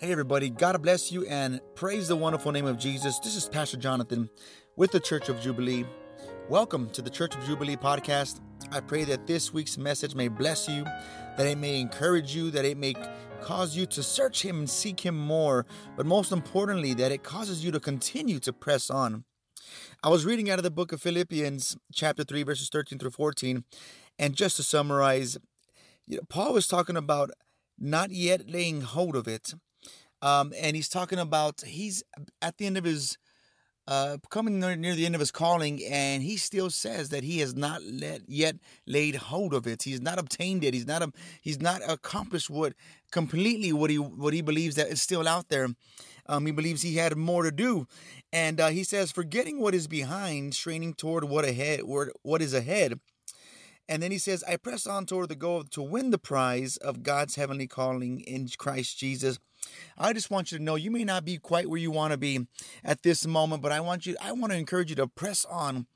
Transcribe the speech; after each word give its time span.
Hey, 0.00 0.12
everybody, 0.12 0.48
God 0.48 0.80
bless 0.80 1.10
you 1.10 1.26
and 1.26 1.60
praise 1.74 2.06
the 2.06 2.14
wonderful 2.14 2.52
name 2.52 2.66
of 2.66 2.78
Jesus. 2.78 3.18
This 3.18 3.34
is 3.34 3.48
Pastor 3.48 3.76
Jonathan 3.76 4.30
with 4.76 4.92
the 4.92 5.00
Church 5.00 5.28
of 5.28 5.40
Jubilee. 5.40 5.84
Welcome 6.48 6.88
to 6.90 7.02
the 7.02 7.10
Church 7.10 7.34
of 7.34 7.44
Jubilee 7.44 7.74
podcast. 7.74 8.38
I 8.70 8.78
pray 8.78 9.02
that 9.02 9.26
this 9.26 9.52
week's 9.52 9.76
message 9.76 10.14
may 10.14 10.28
bless 10.28 10.68
you, 10.68 10.84
that 10.84 11.48
it 11.48 11.58
may 11.58 11.80
encourage 11.80 12.32
you, 12.32 12.52
that 12.52 12.64
it 12.64 12.78
may 12.78 12.94
cause 13.42 13.76
you 13.76 13.86
to 13.86 14.00
search 14.04 14.42
Him 14.42 14.60
and 14.60 14.70
seek 14.70 15.00
Him 15.00 15.18
more, 15.18 15.66
but 15.96 16.06
most 16.06 16.30
importantly, 16.30 16.94
that 16.94 17.10
it 17.10 17.24
causes 17.24 17.64
you 17.64 17.72
to 17.72 17.80
continue 17.80 18.38
to 18.38 18.52
press 18.52 18.90
on. 18.90 19.24
I 20.04 20.10
was 20.10 20.24
reading 20.24 20.48
out 20.48 20.60
of 20.60 20.62
the 20.62 20.70
book 20.70 20.92
of 20.92 21.02
Philippians, 21.02 21.76
chapter 21.92 22.22
3, 22.22 22.44
verses 22.44 22.68
13 22.68 23.00
through 23.00 23.10
14, 23.10 23.64
and 24.16 24.36
just 24.36 24.58
to 24.58 24.62
summarize, 24.62 25.38
you 26.06 26.18
know, 26.18 26.22
Paul 26.28 26.52
was 26.52 26.68
talking 26.68 26.96
about 26.96 27.32
not 27.76 28.12
yet 28.12 28.48
laying 28.48 28.82
hold 28.82 29.16
of 29.16 29.26
it 29.26 29.54
um, 30.22 30.52
and 30.58 30.76
he's 30.76 30.88
talking 30.88 31.18
about 31.18 31.62
he's 31.66 32.02
at 32.42 32.58
the 32.58 32.66
end 32.66 32.76
of 32.76 32.84
his 32.84 33.18
uh, 33.88 34.18
coming 34.28 34.60
near, 34.60 34.76
near, 34.76 34.94
the 34.94 35.06
end 35.06 35.14
of 35.14 35.20
his 35.20 35.30
calling, 35.30 35.82
and 35.86 36.22
he 36.22 36.36
still 36.36 36.68
says 36.68 37.08
that 37.08 37.24
he 37.24 37.38
has 37.38 37.56
not 37.56 37.82
let, 37.82 38.20
yet 38.28 38.56
laid 38.86 39.14
hold 39.14 39.54
of 39.54 39.66
it. 39.66 39.82
He's 39.82 40.02
not 40.02 40.18
obtained 40.18 40.62
it. 40.62 40.74
He's 40.74 40.86
not 40.86 41.02
a, 41.02 41.10
he's 41.40 41.60
not 41.60 41.80
accomplished 41.88 42.50
what 42.50 42.74
completely 43.10 43.72
what 43.72 43.88
he 43.88 43.98
what 43.98 44.34
he 44.34 44.42
believes 44.42 44.76
that 44.76 44.88
is 44.88 45.00
still 45.00 45.26
out 45.26 45.48
there. 45.48 45.68
Um, 46.26 46.44
he 46.44 46.52
believes 46.52 46.82
he 46.82 46.96
had 46.96 47.16
more 47.16 47.44
to 47.44 47.50
do, 47.50 47.86
and 48.30 48.60
uh, 48.60 48.68
he 48.68 48.84
says, 48.84 49.10
forgetting 49.10 49.58
what 49.58 49.74
is 49.74 49.88
behind, 49.88 50.54
straining 50.54 50.92
toward 50.92 51.24
what 51.24 51.46
ahead, 51.46 51.80
what 51.84 52.42
is 52.42 52.52
ahead. 52.52 53.00
And 53.88 54.02
then 54.02 54.10
he 54.10 54.18
says, 54.18 54.44
I 54.46 54.56
press 54.56 54.86
on 54.86 55.06
toward 55.06 55.30
the 55.30 55.34
goal 55.34 55.64
to 55.64 55.80
win 55.80 56.10
the 56.10 56.18
prize 56.18 56.76
of 56.76 57.02
God's 57.02 57.36
heavenly 57.36 57.66
calling 57.66 58.20
in 58.20 58.46
Christ 58.58 58.98
Jesus. 58.98 59.38
I 59.96 60.12
just 60.12 60.30
want 60.30 60.52
you 60.52 60.58
to 60.58 60.64
know 60.64 60.76
you 60.76 60.90
may 60.90 61.04
not 61.04 61.24
be 61.24 61.38
quite 61.38 61.68
where 61.68 61.80
you 61.80 61.90
want 61.90 62.12
to 62.12 62.18
be 62.18 62.46
at 62.84 63.02
this 63.02 63.26
moment, 63.26 63.62
but 63.62 63.72
I 63.72 63.80
want 63.80 64.06
you, 64.06 64.16
I 64.20 64.32
want 64.32 64.52
to 64.52 64.58
encourage 64.58 64.90
you 64.90 64.96
to 64.96 65.06
press 65.06 65.44
on. 65.44 65.86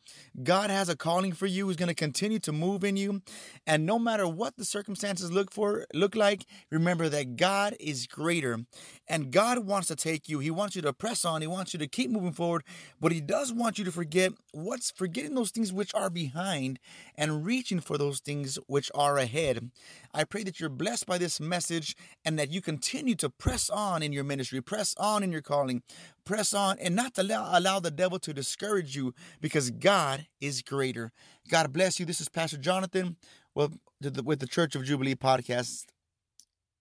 God 0.42 0.70
has 0.70 0.88
a 0.88 0.96
calling 0.96 1.32
for 1.32 1.46
you, 1.46 1.68
He's 1.68 1.76
going 1.76 1.88
to 1.88 1.94
continue 1.94 2.38
to 2.40 2.52
move 2.52 2.84
in 2.84 2.96
you. 2.96 3.22
And 3.66 3.86
no 3.86 3.98
matter 3.98 4.26
what 4.26 4.56
the 4.56 4.64
circumstances 4.64 5.30
look 5.30 5.52
for, 5.52 5.86
look 5.94 6.14
like, 6.14 6.44
remember 6.70 7.08
that 7.08 7.36
God 7.36 7.76
is 7.78 8.06
greater 8.06 8.64
and 9.08 9.30
God 9.30 9.60
wants 9.60 9.88
to 9.88 9.96
take 9.96 10.28
you. 10.28 10.38
He 10.38 10.50
wants 10.50 10.76
you 10.76 10.82
to 10.82 10.92
press 10.92 11.24
on. 11.24 11.40
He 11.40 11.46
wants 11.46 11.72
you 11.72 11.78
to 11.78 11.86
keep 11.86 12.10
moving 12.10 12.32
forward, 12.32 12.64
but 13.00 13.12
He 13.12 13.20
does 13.20 13.52
want 13.52 13.78
you 13.78 13.84
to 13.84 13.92
forget 13.92 14.32
what's 14.52 14.90
forgetting 14.90 15.34
those 15.34 15.50
things 15.50 15.72
which 15.72 15.94
are 15.94 16.10
behind 16.10 16.78
and 17.16 17.44
reaching 17.44 17.80
for 17.80 17.96
those 17.98 18.20
things 18.20 18.58
which 18.66 18.90
are 18.94 19.18
ahead. 19.18 19.70
I 20.14 20.24
pray 20.24 20.42
that 20.44 20.60
you're 20.60 20.68
blessed 20.68 21.06
by 21.06 21.18
this 21.18 21.40
message 21.40 21.96
and 22.24 22.38
that 22.38 22.50
you 22.50 22.60
continue 22.60 23.14
to 23.16 23.30
press 23.30 23.61
on 23.70 24.02
in 24.02 24.12
your 24.12 24.24
ministry, 24.24 24.60
press 24.60 24.94
on 24.98 25.22
in 25.22 25.32
your 25.32 25.42
calling, 25.42 25.82
press 26.24 26.54
on, 26.54 26.78
and 26.78 26.94
not 26.94 27.14
to 27.14 27.22
allow, 27.22 27.58
allow 27.58 27.80
the 27.80 27.90
devil 27.90 28.18
to 28.20 28.32
discourage 28.32 28.96
you 28.96 29.14
because 29.40 29.70
God 29.70 30.26
is 30.40 30.62
greater. 30.62 31.12
God 31.48 31.72
bless 31.72 31.98
you. 31.98 32.06
This 32.06 32.20
is 32.20 32.28
Pastor 32.28 32.58
Jonathan 32.58 33.16
with 33.54 33.78
the, 34.00 34.22
with 34.22 34.40
the 34.40 34.46
Church 34.46 34.74
of 34.74 34.84
Jubilee 34.84 35.14
podcast. 35.14 35.86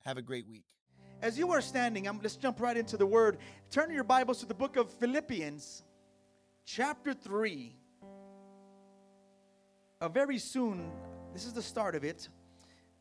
Have 0.05 0.17
a 0.17 0.21
great 0.21 0.47
week. 0.47 0.65
As 1.21 1.37
you 1.37 1.51
are 1.51 1.61
standing, 1.61 2.07
I'm, 2.07 2.19
let's 2.21 2.35
jump 2.35 2.59
right 2.59 2.75
into 2.75 2.97
the 2.97 3.05
word. 3.05 3.37
Turn 3.69 3.91
your 3.91 4.03
Bibles 4.03 4.39
to 4.39 4.45
the 4.47 4.55
book 4.55 4.75
of 4.75 4.89
Philippians, 4.89 5.83
chapter 6.65 7.13
3. 7.13 7.75
Uh, 10.01 10.09
very 10.09 10.39
soon, 10.39 10.91
this 11.31 11.45
is 11.45 11.53
the 11.53 11.61
start 11.61 11.93
of 11.93 12.03
it 12.03 12.27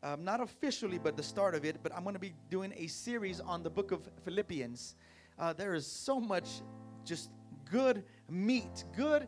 um, 0.03 0.23
not 0.23 0.41
officially, 0.41 0.97
but 0.97 1.15
the 1.15 1.23
start 1.23 1.55
of 1.55 1.65
it. 1.65 1.77
But 1.83 1.93
I'm 1.95 2.03
going 2.03 2.15
to 2.15 2.19
be 2.19 2.33
doing 2.49 2.73
a 2.75 2.87
series 2.87 3.39
on 3.39 3.63
the 3.63 3.69
book 3.69 3.91
of 3.91 4.09
Philippians. 4.23 4.95
Uh, 5.37 5.53
there 5.53 5.73
is 5.73 5.85
so 5.85 6.19
much 6.19 6.61
just 7.05 7.29
good 7.69 8.03
meat, 8.29 8.83
good 8.95 9.27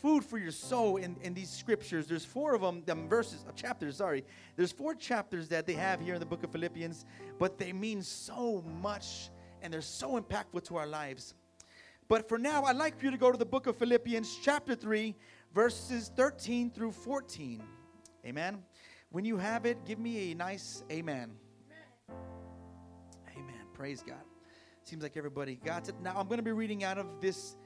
food 0.00 0.24
for 0.24 0.38
your 0.38 0.50
soul 0.50 0.96
in, 0.96 1.16
in 1.22 1.34
these 1.34 1.48
scriptures. 1.48 2.06
There's 2.06 2.24
four 2.24 2.54
of 2.54 2.60
them, 2.60 2.82
them 2.84 3.08
verses, 3.08 3.44
uh, 3.48 3.52
chapters, 3.52 3.96
sorry. 3.96 4.24
There's 4.56 4.72
four 4.72 4.94
chapters 4.94 5.48
that 5.48 5.66
they 5.66 5.74
have 5.74 6.00
here 6.00 6.14
in 6.14 6.20
the 6.20 6.26
book 6.26 6.42
of 6.42 6.50
Philippians, 6.50 7.04
but 7.38 7.58
they 7.58 7.72
mean 7.72 8.02
so 8.02 8.62
much 8.80 9.30
and 9.62 9.72
they're 9.72 9.80
so 9.80 10.20
impactful 10.20 10.64
to 10.64 10.76
our 10.76 10.86
lives. 10.86 11.34
But 12.08 12.28
for 12.28 12.36
now, 12.36 12.64
I'd 12.64 12.76
like 12.76 12.98
for 12.98 13.04
you 13.04 13.10
to 13.12 13.16
go 13.16 13.30
to 13.30 13.38
the 13.38 13.46
book 13.46 13.66
of 13.68 13.76
Philippians, 13.76 14.38
chapter 14.42 14.74
3, 14.74 15.14
verses 15.54 16.10
13 16.14 16.70
through 16.70 16.92
14. 16.92 17.62
Amen. 18.26 18.62
When 19.12 19.26
you 19.26 19.36
have 19.36 19.66
it, 19.66 19.84
give 19.84 19.98
me 19.98 20.32
a 20.32 20.34
nice 20.34 20.82
amen. 20.90 21.32
Amen. 23.36 23.66
Praise 23.74 24.02
God. 24.02 24.22
Seems 24.84 25.02
like 25.02 25.18
everybody 25.18 25.56
got 25.56 25.86
it. 25.90 25.94
Now 26.02 26.14
I'm 26.16 26.28
going 26.28 26.38
to 26.38 26.42
be 26.42 26.52
reading 26.52 26.82
out 26.82 26.96
of 26.96 27.20
this 27.20 27.56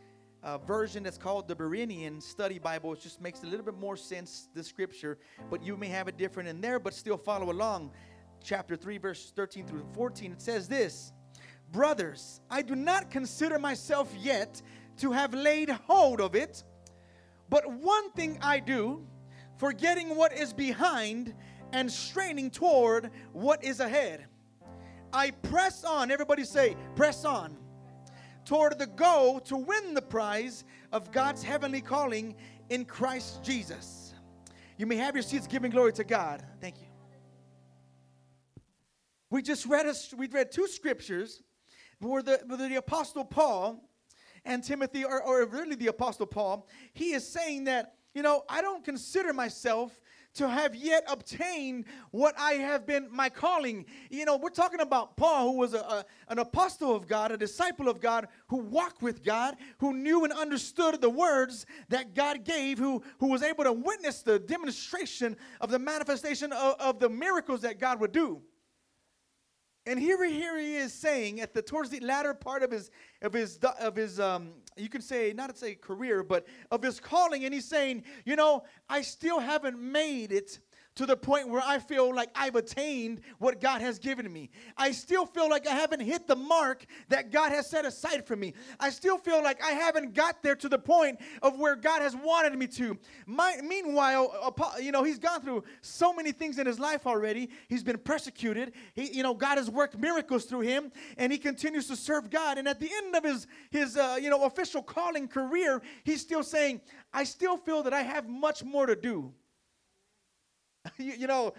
uh, 0.43 0.59
version 0.59 1.05
that's 1.05 1.17
called 1.17 1.47
the 1.47 1.55
Berean 1.55 2.21
Study 2.21 2.59
Bible. 2.59 2.95
It 2.95 3.01
just 3.01 3.21
makes 3.21 3.45
a 3.45 3.47
little 3.47 3.65
bit 3.65 3.79
more 3.79 3.97
sense, 3.97 4.49
the 4.55 4.65
scripture, 4.65 5.19
but 5.49 5.63
you 5.63 5.77
may 5.77 5.87
have 5.87 6.09
it 6.09 6.17
different 6.17 6.49
in 6.49 6.61
there, 6.61 6.81
but 6.81 6.93
still 6.93 7.17
follow 7.17 7.53
along. 7.53 7.93
Chapter 8.43 8.75
3, 8.75 8.99
verse 8.99 9.33
13 9.37 9.69
through 9.69 9.87
14, 9.95 10.33
it 10.33 10.43
says 10.43 10.67
this 10.67 11.13
Brothers, 11.71 12.41
I 12.51 12.63
do 12.63 12.75
not 12.75 13.09
consider 13.09 13.61
myself 13.61 14.13
yet 14.19 14.61
to 14.97 15.13
have 15.13 15.33
laid 15.33 15.71
hold 15.71 16.21
of 16.21 16.35
it, 16.35 16.65
but 17.49 17.71
one 17.71 18.11
thing 18.11 18.37
I 18.43 18.59
do 18.59 19.07
forgetting 19.57 20.17
what 20.17 20.33
is 20.33 20.53
behind 20.53 21.35
and 21.73 21.91
straining 21.91 22.51
toward 22.51 23.11
what 23.33 23.63
is 23.65 23.81
ahead. 23.81 24.27
I 25.13 25.31
press 25.31 25.85
on, 25.85 26.11
everybody 26.11 26.45
say, 26.45 26.77
press 26.95 27.25
on, 27.25 27.57
toward 28.45 28.79
the 28.79 28.87
goal 28.87 29.41
to 29.41 29.57
win 29.57 29.95
the 29.95 30.03
prize 30.03 30.65
of 30.93 31.11
God's 31.11 31.43
heavenly 31.43 31.81
calling 31.81 32.35
in 32.71 32.85
Christ 32.85 33.43
Jesus. 33.43 34.15
You 34.77 34.87
may 34.87 34.97
have 34.97 35.15
your 35.15 35.23
seats 35.23 35.47
giving 35.47 35.71
glory 35.71 35.93
to 35.95 36.05
God. 36.05 36.45
Thank 36.61 36.77
you. 36.79 36.87
We 39.31 39.43
just 39.43 39.67
read 39.67 39.87
a, 39.87 39.95
we 40.17 40.29
read 40.29 40.53
two 40.53 40.69
scriptures 40.69 41.43
where 41.99 42.23
the, 42.23 42.41
where 42.47 42.69
the 42.69 42.77
apostle 42.77 43.25
Paul 43.25 43.83
and 44.45 44.63
Timothy, 44.63 45.05
or, 45.05 45.23
or 45.23 45.45
really 45.47 45.75
the 45.75 45.89
apostle 45.89 46.27
Paul, 46.27 46.69
he 46.93 47.13
is 47.13 47.27
saying 47.27 47.65
that 47.65 47.95
you 48.17 48.23
know, 48.23 48.45
I 48.49 48.63
don't 48.63 48.83
consider 48.83 49.35
myself 49.35 50.01
to 50.37 50.49
have 50.49 50.75
yet 50.75 51.05
obtained 51.07 51.85
what 52.13 52.35
I 52.39 52.53
have 52.55 52.87
been 52.87 53.09
my 53.11 53.29
calling. 53.29 53.85
You 54.09 54.25
know, 54.25 54.39
we're 54.39 54.49
talking 54.49 54.81
about 54.81 55.19
Paul, 55.19 55.53
who 55.53 55.59
was 55.59 55.75
a, 55.75 55.81
a, 55.81 56.05
an 56.29 56.39
apostle 56.39 56.97
of 56.97 57.07
God, 57.07 57.31
a 57.31 57.37
disciple 57.37 57.91
of 57.91 58.01
God, 58.01 58.29
who 58.49 58.57
walked 58.57 59.03
with 59.03 59.23
God, 59.23 59.57
who 59.77 59.93
knew 59.93 60.25
and 60.25 60.33
understood 60.33 60.99
the 61.03 61.11
words 61.11 61.67
that 61.91 62.15
God 62.15 62.43
gave, 62.43 62.79
who, 62.79 63.03
who 63.19 63.27
was 63.27 63.43
able 63.43 63.65
to 63.65 63.73
witness 63.73 64.23
the 64.23 64.39
demonstration 64.39 65.37
of 65.61 65.71
the 65.71 65.79
manifestation 65.79 66.55
of, 66.55 66.75
of 66.81 66.99
the 66.99 67.11
miracles 67.11 67.61
that 67.61 67.79
God 67.79 68.01
would 68.01 68.13
do. 68.13 68.41
And 69.89 70.01
here, 70.01 70.23
here 70.25 70.59
he 70.59 70.77
is 70.77 70.93
saying 70.93 71.41
at 71.41 71.55
the 71.55 71.63
towards 71.63 71.91
the 71.91 72.01
latter 72.01 72.35
part 72.35 72.65
of 72.65 72.73
his 72.73 72.91
of 73.23 73.33
his 73.33 73.59
of 73.81 73.95
his 73.95 74.19
um 74.19 74.51
you 74.77 74.89
can 74.89 75.01
say 75.01 75.33
not 75.33 75.57
say 75.57 75.77
career 75.77 76.25
but 76.25 76.47
of 76.71 76.83
his 76.83 76.99
calling. 76.99 77.45
And 77.45 77.55
he's 77.55 77.69
saying 77.69 78.03
you 78.25 78.35
know 78.35 78.65
I 78.89 79.03
still 79.03 79.39
haven't 79.39 79.79
made 79.79 80.33
it 80.33 80.59
to 80.97 81.07
the 81.07 81.17
point 81.17 81.49
where 81.49 81.63
I 81.65 81.79
feel 81.79 82.15
like 82.15 82.31
I've 82.35 82.57
attained 82.57 83.21
what 83.39 83.61
God 83.61 83.81
has 83.81 83.99
given 83.99 84.31
me. 84.33 84.51
I 84.77 84.91
still 84.91 85.27
feel 85.27 85.49
like 85.49 85.67
I 85.67 85.75
haven't 85.75 86.01
hit 86.01 86.27
the 86.27 86.37
mark 86.37 86.85
that 87.09 87.31
God 87.31 87.53
has 87.53 87.69
set 87.69 87.85
aside 87.85 88.27
for 88.27 88.35
me. 88.35 88.55
I 88.81 88.91
still 88.91 89.19
feel 89.19 89.43
like 89.43 89.63
I 89.63 89.73
haven't 89.73 90.15
got 90.15 90.43
there 90.43 90.57
to 90.57 90.69
the 90.69 90.79
point 90.79 91.21
of 91.43 91.59
where 91.59 91.77
God 91.77 92.03
has 92.03 92.17
wanted 92.17 92.59
me 92.59 92.67
to. 92.69 92.99
My, 93.27 93.57
meanwhile, 93.63 94.55
you 94.81 94.91
know, 94.91 95.05
he's 95.05 95.19
gone 95.19 95.43
through 95.43 95.65
so 95.83 96.13
many 96.13 96.33
things 96.33 96.59
in 96.59 96.67
his 96.67 96.81
life 96.81 97.07
already. 97.07 97.51
He's 97.69 97.83
been 97.85 97.99
persecuted. 97.99 98.73
He, 98.95 99.13
you 99.13 99.23
know, 99.23 99.35
God 99.35 99.59
has 99.59 99.71
worked 99.71 99.99
miracles 99.99 100.47
through 100.47 100.63
him, 100.63 100.91
and 101.19 101.31
he 101.31 101.39
continues 101.39 101.87
to 101.89 101.97
serve 101.97 102.31
God. 102.31 102.59
And 102.59 102.67
at 102.67 102.81
the 102.81 102.91
end 102.91 103.15
of 103.15 103.25
his 103.25 103.47
his 103.71 103.97
uh, 103.97 104.19
you 104.21 104.31
know 104.31 104.45
official 104.45 104.83
calling 104.83 105.29
career, 105.29 105.83
he's 106.05 106.21
still 106.21 106.43
saying, 106.43 106.81
"I 107.13 107.25
still 107.25 107.57
feel 107.57 107.83
that 107.83 107.93
I 107.93 108.03
have 108.03 108.29
much 108.29 108.65
more 108.65 108.87
to 108.87 108.97
do." 108.97 109.33
you, 110.99 111.13
you 111.13 111.27
know, 111.27 111.55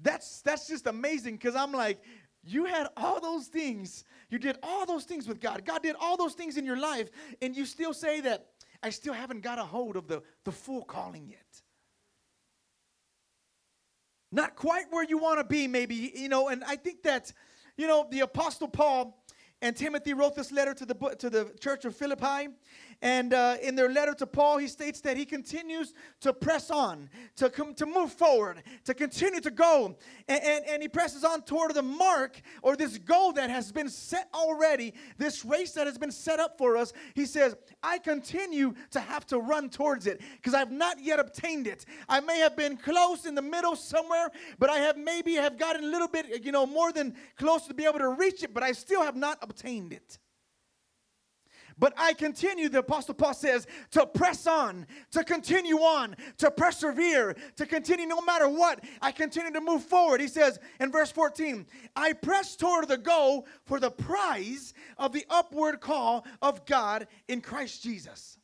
that's 0.00 0.40
that's 0.42 0.68
just 0.68 0.86
amazing 0.86 1.36
because 1.36 1.54
I'm 1.54 1.72
like, 1.72 2.00
you 2.44 2.64
had 2.64 2.88
all 2.96 3.20
those 3.20 3.46
things. 3.46 4.04
You 4.30 4.38
did 4.38 4.56
all 4.62 4.86
those 4.86 5.04
things 5.04 5.28
with 5.28 5.40
God. 5.40 5.64
God 5.64 5.82
did 5.82 5.94
all 6.00 6.16
those 6.16 6.34
things 6.34 6.56
in 6.56 6.64
your 6.64 6.78
life, 6.78 7.10
and 7.40 7.56
you 7.56 7.66
still 7.66 7.94
say 7.94 8.20
that 8.22 8.46
I 8.82 8.90
still 8.90 9.12
haven't 9.12 9.42
got 9.42 9.58
a 9.58 9.64
hold 9.64 9.96
of 9.96 10.08
the, 10.08 10.22
the 10.44 10.52
full 10.52 10.82
calling 10.82 11.28
yet. 11.28 11.62
Not 14.32 14.56
quite 14.56 14.86
where 14.90 15.04
you 15.04 15.18
want 15.18 15.38
to 15.38 15.44
be, 15.44 15.68
maybe, 15.68 16.12
you 16.14 16.28
know, 16.28 16.48
and 16.48 16.64
I 16.64 16.76
think 16.76 17.02
that, 17.02 17.32
you 17.76 17.86
know, 17.86 18.06
the 18.10 18.20
Apostle 18.20 18.66
Paul, 18.66 19.22
and 19.60 19.76
Timothy 19.76 20.14
wrote 20.14 20.34
this 20.34 20.50
letter 20.50 20.74
to 20.74 20.84
the 20.84 20.94
to 21.18 21.30
the 21.30 21.52
church 21.60 21.84
of 21.84 21.94
Philippi. 21.94 22.48
And 23.02 23.34
uh, 23.34 23.56
in 23.60 23.74
their 23.74 23.88
letter 23.88 24.14
to 24.14 24.26
Paul, 24.28 24.58
he 24.58 24.68
states 24.68 25.00
that 25.00 25.16
he 25.16 25.24
continues 25.24 25.92
to 26.20 26.32
press 26.32 26.70
on, 26.70 27.10
to 27.34 27.50
come, 27.50 27.74
to 27.74 27.84
move 27.84 28.12
forward, 28.12 28.62
to 28.84 28.94
continue 28.94 29.40
to 29.40 29.50
go, 29.50 29.96
and, 30.28 30.42
and, 30.42 30.64
and 30.66 30.82
he 30.82 30.88
presses 30.88 31.24
on 31.24 31.42
toward 31.42 31.74
the 31.74 31.82
mark 31.82 32.40
or 32.62 32.76
this 32.76 32.98
goal 32.98 33.32
that 33.32 33.50
has 33.50 33.72
been 33.72 33.88
set 33.88 34.28
already, 34.32 34.94
this 35.18 35.44
race 35.44 35.72
that 35.72 35.88
has 35.88 35.98
been 35.98 36.12
set 36.12 36.38
up 36.38 36.56
for 36.56 36.76
us. 36.76 36.92
He 37.14 37.26
says, 37.26 37.56
"I 37.82 37.98
continue 37.98 38.72
to 38.92 39.00
have 39.00 39.26
to 39.26 39.38
run 39.38 39.68
towards 39.68 40.06
it 40.06 40.20
because 40.36 40.54
I've 40.54 40.70
not 40.70 41.02
yet 41.02 41.18
obtained 41.18 41.66
it. 41.66 41.84
I 42.08 42.20
may 42.20 42.38
have 42.38 42.56
been 42.56 42.76
close 42.76 43.26
in 43.26 43.34
the 43.34 43.42
middle 43.42 43.74
somewhere, 43.74 44.30
but 44.60 44.70
I 44.70 44.78
have 44.78 44.96
maybe 44.96 45.34
have 45.34 45.58
gotten 45.58 45.82
a 45.82 45.88
little 45.88 46.08
bit, 46.08 46.44
you 46.44 46.52
know, 46.52 46.66
more 46.66 46.92
than 46.92 47.16
close 47.36 47.66
to 47.66 47.74
be 47.74 47.84
able 47.84 47.98
to 47.98 48.10
reach 48.10 48.44
it, 48.44 48.54
but 48.54 48.62
I 48.62 48.70
still 48.70 49.02
have 49.02 49.16
not 49.16 49.38
obtained 49.42 49.92
it." 49.92 50.20
But 51.82 51.94
I 51.96 52.12
continue, 52.12 52.68
the 52.68 52.78
Apostle 52.78 53.14
Paul 53.14 53.34
says, 53.34 53.66
to 53.90 54.06
press 54.06 54.46
on, 54.46 54.86
to 55.10 55.24
continue 55.24 55.78
on, 55.78 56.14
to 56.38 56.48
persevere, 56.48 57.34
to 57.56 57.66
continue 57.66 58.06
no 58.06 58.20
matter 58.20 58.48
what. 58.48 58.84
I 59.00 59.10
continue 59.10 59.50
to 59.50 59.60
move 59.60 59.82
forward. 59.82 60.20
He 60.20 60.28
says 60.28 60.60
in 60.78 60.92
verse 60.92 61.10
14, 61.10 61.66
I 61.96 62.12
press 62.12 62.54
toward 62.54 62.86
the 62.86 62.98
goal 62.98 63.48
for 63.64 63.80
the 63.80 63.90
prize 63.90 64.74
of 64.96 65.12
the 65.12 65.26
upward 65.28 65.80
call 65.80 66.24
of 66.40 66.64
God 66.66 67.08
in 67.26 67.40
Christ 67.40 67.82
Jesus. 67.82 68.38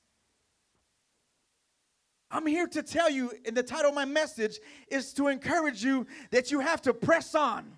I'm 2.33 2.45
here 2.45 2.67
to 2.67 2.83
tell 2.83 3.09
you, 3.09 3.31
and 3.47 3.57
the 3.57 3.63
title 3.63 3.91
of 3.91 3.95
my 3.95 4.05
message 4.05 4.59
is 4.89 5.13
to 5.13 5.29
encourage 5.29 5.85
you 5.85 6.09
that 6.33 6.51
you 6.51 6.59
have 6.59 6.83
to 6.83 6.93
press 6.93 7.37
on. 7.37 7.73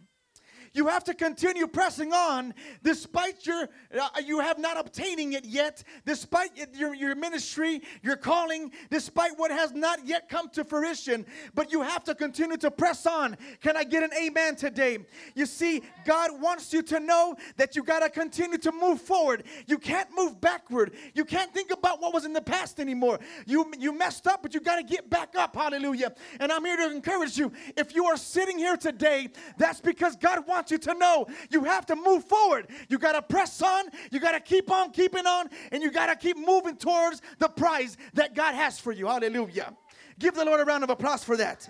You 0.73 0.87
have 0.87 1.03
to 1.05 1.15
continue 1.15 1.67
pressing 1.67 2.13
on 2.13 2.55
despite 2.83 3.45
your 3.45 3.69
uh, 3.99 4.09
you 4.25 4.39
have 4.39 4.59
not 4.59 4.79
obtaining 4.79 5.33
it 5.33 5.45
yet, 5.45 5.83
despite 6.07 6.51
your, 6.75 6.95
your 6.95 7.17
ministry, 7.17 7.83
your 8.03 8.17
calling, 8.17 8.71
despite 8.89 9.33
what 9.37 9.51
has 9.51 9.73
not 9.73 10.07
yet 10.07 10.29
come 10.29 10.49
to 10.51 10.65
fruition. 10.65 11.27
But 11.55 11.73
you 11.73 11.83
have 11.83 12.05
to 12.05 12.15
continue 12.15 12.57
to 12.59 12.71
press 12.71 13.05
on. 13.05 13.37
Can 13.61 13.77
I 13.77 13.83
get 13.83 14.05
an 14.05 14.11
amen 14.17 14.55
today? 14.55 14.99
You 15.35 15.47
see, 15.47 15.83
God 16.05 16.41
wants 16.41 16.73
you 16.73 16.83
to 16.85 17.01
know 17.01 17.35
that 17.57 17.75
you 17.75 17.83
got 17.83 18.01
to 18.01 18.09
continue 18.09 18.59
to 18.59 18.71
move 18.71 19.01
forward. 19.01 19.45
You 19.67 19.79
can't 19.79 20.09
move 20.15 20.41
backward. 20.41 20.93
You 21.15 21.25
can't 21.25 21.53
think 21.53 21.73
about 21.73 22.01
what 22.01 22.15
was 22.15 22.25
in 22.25 22.33
the 22.33 22.41
past 22.41 22.79
anymore. 22.79 23.19
You 23.45 23.73
you 23.77 23.93
messed 23.93 24.29
up, 24.29 24.43
but 24.43 24.55
you 24.55 24.61
got 24.61 24.77
to 24.77 24.85
get 24.85 25.11
back 25.11 25.35
up. 25.37 25.57
Hallelujah. 25.57 26.13
And 26.39 26.53
I'm 26.53 26.65
here 26.65 26.77
to 26.77 26.93
encourage 26.93 27.37
you. 27.37 27.51
If 27.77 27.93
you 27.95 28.07
are 28.07 28.17
sitting 28.17 28.57
here 28.57 28.77
today, 28.77 29.31
that's 29.59 29.81
because 29.81 30.15
God 30.15 30.47
wants 30.47 30.60
want 30.61 30.71
you 30.71 30.79
to 30.79 30.95
know 30.95 31.27
you 31.51 31.65
have 31.65 31.87
to 31.87 31.97
move 31.97 32.23
forward. 32.25 32.69
You 32.89 32.99
got 32.99 33.13
to 33.13 33.23
press 33.23 33.63
on, 33.63 33.85
you 34.11 34.21
got 34.21 34.33
to 34.33 34.41
keep 34.41 34.71
on 34.71 34.91
keeping 34.91 35.27
on, 35.27 35.49
and 35.73 35.83
you 35.83 35.91
got 35.91 36.07
to 36.07 36.17
keep 36.17 36.37
moving 36.37 36.77
towards 36.77 37.23
the 37.39 37.49
prize 37.49 37.97
that 38.13 38.35
God 38.35 38.55
has 38.55 38.79
for 38.79 38.93
you. 38.93 39.07
Hallelujah. 39.07 39.75
Give 40.19 40.35
the 40.35 40.45
Lord 40.45 40.61
a 40.61 40.65
round 40.65 40.85
of 40.85 40.91
applause 40.91 41.25
for 41.25 41.39
that. 41.39 41.67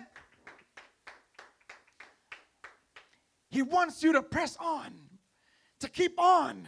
He 3.49 3.63
wants 3.63 4.03
you 4.03 4.13
to 4.15 4.23
press 4.23 4.57
on, 4.59 4.93
to 5.79 5.89
keep 5.89 6.19
on. 6.19 6.67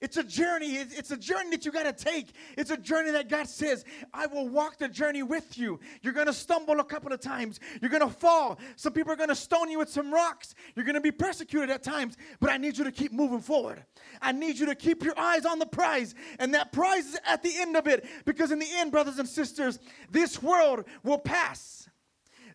It's 0.00 0.16
a 0.16 0.24
journey. 0.24 0.74
It's 0.74 1.10
a 1.12 1.16
journey 1.16 1.50
that 1.50 1.64
you 1.64 1.72
got 1.72 1.84
to 1.84 2.04
take. 2.04 2.32
It's 2.58 2.70
a 2.70 2.76
journey 2.76 3.10
that 3.12 3.28
God 3.28 3.48
says, 3.48 3.84
I 4.12 4.26
will 4.26 4.48
walk 4.48 4.76
the 4.78 4.88
journey 4.88 5.22
with 5.22 5.56
you. 5.56 5.80
You're 6.02 6.12
going 6.12 6.26
to 6.26 6.32
stumble 6.32 6.80
a 6.80 6.84
couple 6.84 7.12
of 7.12 7.20
times. 7.20 7.58
You're 7.80 7.90
going 7.90 8.02
to 8.02 8.14
fall. 8.14 8.58
Some 8.76 8.92
people 8.92 9.12
are 9.12 9.16
going 9.16 9.30
to 9.30 9.34
stone 9.34 9.70
you 9.70 9.78
with 9.78 9.88
some 9.88 10.12
rocks. 10.12 10.54
You're 10.74 10.84
going 10.84 10.94
to 10.96 11.00
be 11.00 11.10
persecuted 11.10 11.70
at 11.70 11.82
times, 11.82 12.16
but 12.38 12.50
I 12.50 12.58
need 12.58 12.76
you 12.76 12.84
to 12.84 12.92
keep 12.92 13.12
moving 13.12 13.40
forward. 13.40 13.84
I 14.20 14.32
need 14.32 14.58
you 14.58 14.66
to 14.66 14.74
keep 14.74 15.02
your 15.04 15.18
eyes 15.18 15.46
on 15.46 15.58
the 15.58 15.66
prize, 15.66 16.14
and 16.38 16.52
that 16.54 16.72
prize 16.72 17.06
is 17.06 17.18
at 17.24 17.42
the 17.42 17.52
end 17.56 17.76
of 17.76 17.86
it. 17.86 18.04
Because 18.24 18.50
in 18.50 18.58
the 18.58 18.68
end, 18.74 18.92
brothers 18.92 19.18
and 19.18 19.28
sisters, 19.28 19.78
this 20.10 20.42
world 20.42 20.84
will 21.02 21.18
pass. 21.18 21.83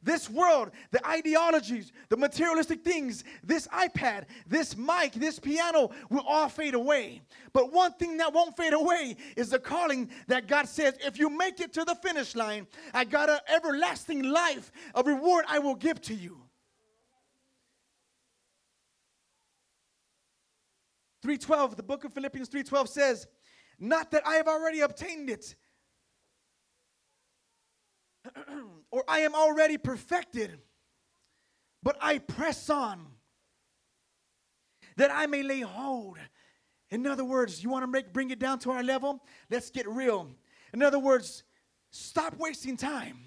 This 0.02 0.30
world, 0.30 0.72
the 0.92 1.06
ideologies, 1.06 1.92
the 2.08 2.16
materialistic 2.16 2.84
things, 2.84 3.26
this 3.44 3.68
iPad, 3.68 4.26
this 4.48 4.78
mic, 4.78 5.14
this 5.14 5.40
piano 5.40 5.92
will 6.10 6.24
all 6.26 6.48
fade 6.48 6.74
away. 6.74 7.22
But 7.52 7.74
one 7.74 7.94
thing 7.94 8.18
that 8.18 8.34
won't 8.34 8.56
fade 8.56 8.74
away 8.74 9.18
is 9.36 9.50
the 9.50 9.60
calling 9.60 10.10
that 10.28 10.48
God 10.48 10.70
says, 10.70 10.96
if 11.06 11.20
you 11.20 11.30
make 11.30 11.60
it 11.60 11.74
to 11.74 11.84
the 11.84 11.96
finish 11.96 12.34
line, 12.36 12.66
I 12.94 13.04
got 13.04 13.30
an 13.30 13.40
everlasting 13.54 14.24
life, 14.24 14.72
a 14.96 15.04
reward 15.04 15.44
I 15.50 15.60
will 15.60 15.76
give 15.76 16.02
to 16.04 16.14
you. 16.14 16.38
312 21.22 21.76
the 21.76 21.84
book 21.84 22.06
of 22.06 22.14
philippians 22.14 22.48
312 22.48 22.88
says 22.88 23.28
not 23.78 24.10
that 24.10 24.26
i 24.26 24.36
have 24.36 24.48
already 24.48 24.80
obtained 24.80 25.30
it 25.30 25.56
or 28.92 29.04
I 29.08 29.20
am 29.20 29.36
already 29.36 29.78
perfected, 29.78 30.60
but 31.84 31.98
I 32.02 32.18
press 32.18 32.70
on 32.70 33.06
that 34.98 35.12
I 35.12 35.26
may 35.28 35.44
lay 35.44 35.62
hold. 35.62 36.18
In 36.92 37.06
other 37.06 37.24
words, 37.24 37.64
you 37.64 37.70
want 37.70 37.84
to 37.84 37.88
make, 37.88 38.12
bring 38.12 38.32
it 38.32 38.40
down 38.40 38.60
to 38.60 38.72
our 38.72 38.84
level? 38.84 39.24
Let's 39.50 39.70
get 39.70 39.88
real. 39.88 40.28
In 40.74 40.82
other 40.82 41.00
words, 41.00 41.44
stop 41.92 42.36
wasting 42.38 42.76
time 42.76 43.18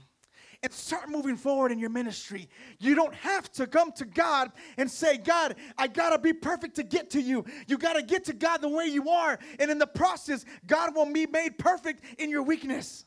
and 0.63 0.73
start 0.73 1.09
moving 1.09 1.37
forward 1.37 1.73
in 1.73 1.79
your 1.79 1.91
ministry. 1.91 2.49
You 2.79 2.95
don't 2.95 3.15
have 3.15 3.51
to 3.53 3.67
come 3.67 3.91
to 3.93 4.05
God 4.05 4.53
and 4.77 4.91
say, 4.91 5.17
God, 5.19 5.57
I 5.77 5.89
gotta 5.89 6.19
be 6.19 6.33
perfect 6.33 6.77
to 6.77 6.83
get 6.83 7.11
to 7.11 7.21
you. 7.21 7.45
You 7.67 7.79
gotta 7.79 8.03
get 8.03 8.25
to 8.27 8.33
God 8.33 8.59
the 8.61 8.69
way 8.69 8.85
you 8.85 9.09
are. 9.09 9.39
And 9.59 9.71
in 9.71 9.79
the 9.79 9.87
process, 9.87 10.45
God 10.67 10.95
will 10.95 11.13
be 11.13 11.27
made 11.27 11.59
perfect 11.59 12.05
in 12.21 12.31
your 12.31 12.43
weakness. 12.43 13.05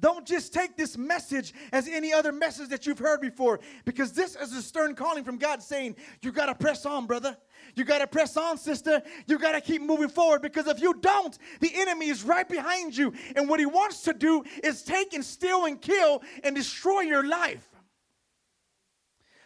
Don't 0.00 0.26
just 0.26 0.52
take 0.52 0.76
this 0.76 0.96
message 0.96 1.54
as 1.72 1.86
any 1.86 2.12
other 2.12 2.32
message 2.32 2.68
that 2.70 2.86
you've 2.86 2.98
heard 2.98 3.20
before, 3.20 3.60
because 3.84 4.12
this 4.12 4.34
is 4.36 4.52
a 4.52 4.62
stern 4.62 4.94
calling 4.94 5.24
from 5.24 5.36
God 5.36 5.62
saying, 5.62 5.96
You 6.22 6.32
got 6.32 6.46
to 6.46 6.54
press 6.54 6.86
on, 6.86 7.06
brother. 7.06 7.36
You 7.76 7.84
got 7.84 7.98
to 7.98 8.06
press 8.06 8.36
on, 8.36 8.58
sister. 8.58 9.02
You 9.26 9.38
got 9.38 9.52
to 9.52 9.60
keep 9.60 9.82
moving 9.82 10.08
forward 10.08 10.42
because 10.42 10.66
if 10.66 10.80
you 10.80 10.94
don't, 10.94 11.36
the 11.60 11.70
enemy 11.74 12.08
is 12.08 12.24
right 12.24 12.48
behind 12.48 12.96
you. 12.96 13.12
And 13.36 13.48
what 13.48 13.60
he 13.60 13.66
wants 13.66 14.02
to 14.02 14.12
do 14.12 14.42
is 14.64 14.82
take 14.82 15.14
and 15.14 15.24
steal 15.24 15.66
and 15.66 15.80
kill 15.80 16.22
and 16.42 16.56
destroy 16.56 17.00
your 17.00 17.26
life. 17.26 17.69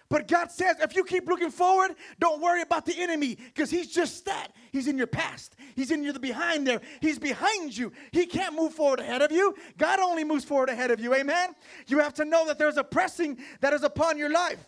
But 0.09 0.29
God 0.29 0.51
says, 0.51 0.77
if 0.81 0.95
you 0.95 1.05
keep 1.05 1.27
looking 1.27 1.51
forward, 1.51 1.97
don't 2.21 2.41
worry 2.41 2.63
about 2.63 2.85
the 2.85 3.01
enemy 3.01 3.37
because 3.37 3.71
he's 3.71 3.91
just 3.91 4.25
that. 4.27 4.49
He's 4.71 4.87
in 4.87 4.99
your 4.99 5.07
past, 5.07 5.57
he's 5.75 5.91
in 5.91 6.03
your 6.03 6.13
behind 6.15 6.67
there, 6.67 6.81
he's 7.01 7.19
behind 7.19 7.77
you. 7.77 7.93
He 8.13 8.27
can't 8.27 8.55
move 8.55 8.75
forward 8.75 9.01
ahead 9.01 9.23
of 9.23 9.33
you. 9.33 9.55
God 9.79 10.01
only 10.01 10.25
moves 10.25 10.45
forward 10.45 10.69
ahead 10.69 10.91
of 10.91 11.01
you. 11.01 11.15
Amen. 11.15 11.55
You 11.87 12.01
have 12.01 12.15
to 12.15 12.25
know 12.25 12.47
that 12.47 12.59
there's 12.59 12.77
a 12.77 12.85
pressing 12.85 13.39
that 13.61 13.73
is 13.73 13.83
upon 13.83 14.19
your 14.19 14.31
life. 14.31 14.67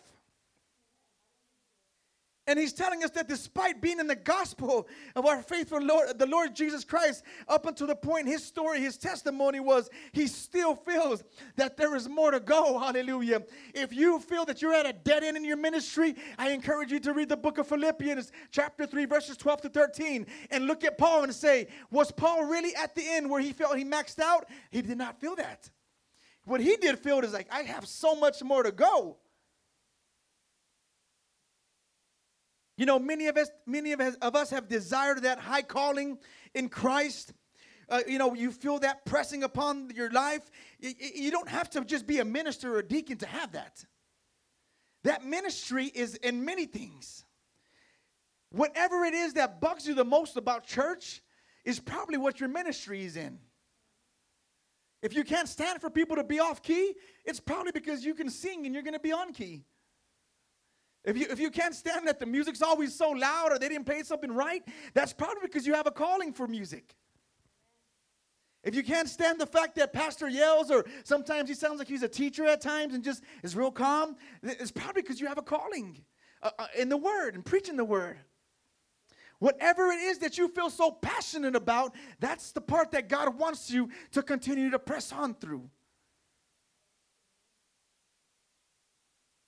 And 2.47 2.57
he's 2.57 2.71
telling 2.71 3.03
us 3.03 3.09
that 3.11 3.27
despite 3.27 3.81
being 3.81 3.99
in 3.99 4.07
the 4.07 4.15
gospel 4.15 4.87
of 5.17 5.25
our 5.25 5.41
faithful 5.41 5.81
Lord, 5.81 6.17
the 6.17 6.25
Lord 6.25 6.55
Jesus 6.55 6.85
Christ, 6.85 7.23
up 7.49 7.65
until 7.65 7.87
the 7.87 7.95
point 7.95 8.25
his 8.25 8.41
story, 8.41 8.79
his 8.79 8.97
testimony 8.97 9.59
was, 9.59 9.89
he 10.13 10.27
still 10.27 10.73
feels 10.73 11.25
that 11.57 11.75
there 11.75 11.93
is 11.93 12.07
more 12.07 12.31
to 12.31 12.39
go. 12.39 12.79
Hallelujah. 12.79 13.43
If 13.73 13.91
you 13.91 14.19
feel 14.19 14.45
that 14.45 14.61
you're 14.61 14.73
at 14.73 14.85
a 14.85 14.93
dead 14.93 15.25
end 15.25 15.35
in 15.35 15.43
your 15.43 15.57
ministry, 15.57 16.15
I 16.37 16.51
encourage 16.51 16.89
you 16.89 17.01
to 17.01 17.13
read 17.13 17.27
the 17.27 17.35
book 17.35 17.57
of 17.57 17.67
Philippians, 17.67 18.31
chapter 18.49 18.85
3, 18.85 19.03
verses 19.03 19.35
12 19.35 19.61
to 19.63 19.69
13, 19.69 20.25
and 20.49 20.67
look 20.67 20.85
at 20.85 20.97
Paul 20.97 21.25
and 21.25 21.35
say, 21.35 21.67
Was 21.91 22.13
Paul 22.13 22.45
really 22.45 22.73
at 22.75 22.95
the 22.95 23.03
end 23.05 23.29
where 23.29 23.41
he 23.41 23.51
felt 23.51 23.77
he 23.77 23.83
maxed 23.83 24.19
out? 24.19 24.45
He 24.71 24.81
did 24.81 24.97
not 24.97 25.19
feel 25.19 25.35
that. 25.35 25.69
What 26.45 26.61
he 26.61 26.77
did 26.77 26.97
feel 26.99 27.19
is 27.19 27.33
like, 27.33 27.49
I 27.51 27.63
have 27.63 27.85
so 27.85 28.15
much 28.15 28.41
more 28.41 28.63
to 28.63 28.71
go. 28.71 29.17
You 32.77 32.85
know, 32.85 32.99
many 32.99 33.27
of 33.27 33.37
us, 33.37 33.49
many 33.65 33.91
of 33.91 33.99
us, 33.99 34.15
of 34.21 34.35
us 34.35 34.51
have 34.51 34.67
desired 34.67 35.23
that 35.23 35.39
high 35.39 35.63
calling 35.63 36.19
in 36.53 36.69
Christ. 36.69 37.33
Uh, 37.89 38.01
you 38.07 38.19
know, 38.19 38.35
you 38.35 38.51
feel 38.51 38.79
that 38.79 39.03
pressing 39.05 39.43
upon 39.43 39.89
your 39.95 40.11
life. 40.11 40.49
You, 40.79 40.93
you 41.15 41.31
don't 41.31 41.49
have 41.49 41.69
to 41.71 41.83
just 41.83 42.05
be 42.05 42.19
a 42.19 42.25
minister 42.25 42.75
or 42.75 42.79
a 42.79 42.87
deacon 42.87 43.17
to 43.17 43.25
have 43.25 43.53
that. 43.53 43.83
That 45.03 45.25
ministry 45.25 45.85
is 45.85 46.15
in 46.15 46.45
many 46.45 46.65
things. 46.65 47.25
Whatever 48.51 49.03
it 49.05 49.13
is 49.13 49.33
that 49.33 49.59
bugs 49.59 49.87
you 49.87 49.95
the 49.95 50.05
most 50.05 50.37
about 50.37 50.65
church 50.65 51.21
is 51.65 51.79
probably 51.79 52.17
what 52.17 52.39
your 52.39 52.49
ministry 52.49 53.03
is 53.03 53.17
in. 53.17 53.39
If 55.01 55.15
you 55.15 55.23
can't 55.23 55.47
stand 55.47 55.81
for 55.81 55.89
people 55.89 56.15
to 56.15 56.23
be 56.23 56.39
off 56.39 56.61
key, 56.61 56.93
it's 57.25 57.39
probably 57.39 57.71
because 57.71 58.05
you 58.05 58.13
can 58.13 58.29
sing 58.29 58.65
and 58.65 58.73
you're 58.73 58.83
going 58.83 58.93
to 58.93 58.99
be 58.99 59.11
on 59.11 59.33
key. 59.33 59.63
If 61.07 61.17
you, 61.17 61.25
if 61.31 61.39
you 61.39 61.49
can't 61.49 61.73
stand 61.73 62.07
that 62.07 62.19
the 62.19 62.27
music's 62.27 62.61
always 62.61 62.93
so 62.93 63.09
loud 63.09 63.51
or 63.51 63.57
they 63.57 63.69
didn't 63.69 63.85
play 63.85 64.03
something 64.03 64.31
right, 64.31 64.61
that's 64.93 65.13
probably 65.13 65.41
because 65.41 65.65
you 65.65 65.73
have 65.73 65.87
a 65.87 65.91
calling 65.91 66.33
for 66.33 66.47
music. 66.47 66.95
If 68.63 68.75
you 68.75 68.83
can't 68.83 69.09
stand 69.09 69.39
the 69.39 69.47
fact 69.47 69.77
that 69.77 69.93
pastor 69.93 70.27
yells 70.27 70.69
or 70.69 70.85
sometimes 71.03 71.49
he 71.49 71.55
sounds 71.55 71.79
like 71.79 71.87
he's 71.87 72.03
a 72.03 72.09
teacher 72.09 72.45
at 72.45 72.61
times 72.61 72.93
and 72.93 73.03
just 73.03 73.23
is 73.41 73.55
real 73.55 73.71
calm, 73.71 74.17
it's 74.43 74.71
probably 74.71 75.01
because 75.01 75.19
you 75.19 75.27
have 75.27 75.39
a 75.39 75.41
calling. 75.41 76.03
uh, 76.41 76.51
uh, 76.59 76.67
in 76.77 76.89
the 76.89 76.97
Word 76.97 77.35
and 77.35 77.45
preaching 77.45 77.77
the 77.77 77.85
Word. 77.85 78.17
Whatever 79.39 79.91
it 79.91 79.99
is 79.99 80.17
that 80.19 80.37
you 80.37 80.47
feel 80.47 80.69
so 80.69 80.91
passionate 80.91 81.55
about, 81.55 81.93
that's 82.19 82.51
the 82.51 82.61
part 82.61 82.91
that 82.91 83.07
God 83.07 83.37
wants 83.37 83.69
you 83.69 83.89
to 84.11 84.23
continue 84.23 84.71
to 84.71 84.79
press 84.79 85.11
on 85.11 85.35
through. 85.35 85.69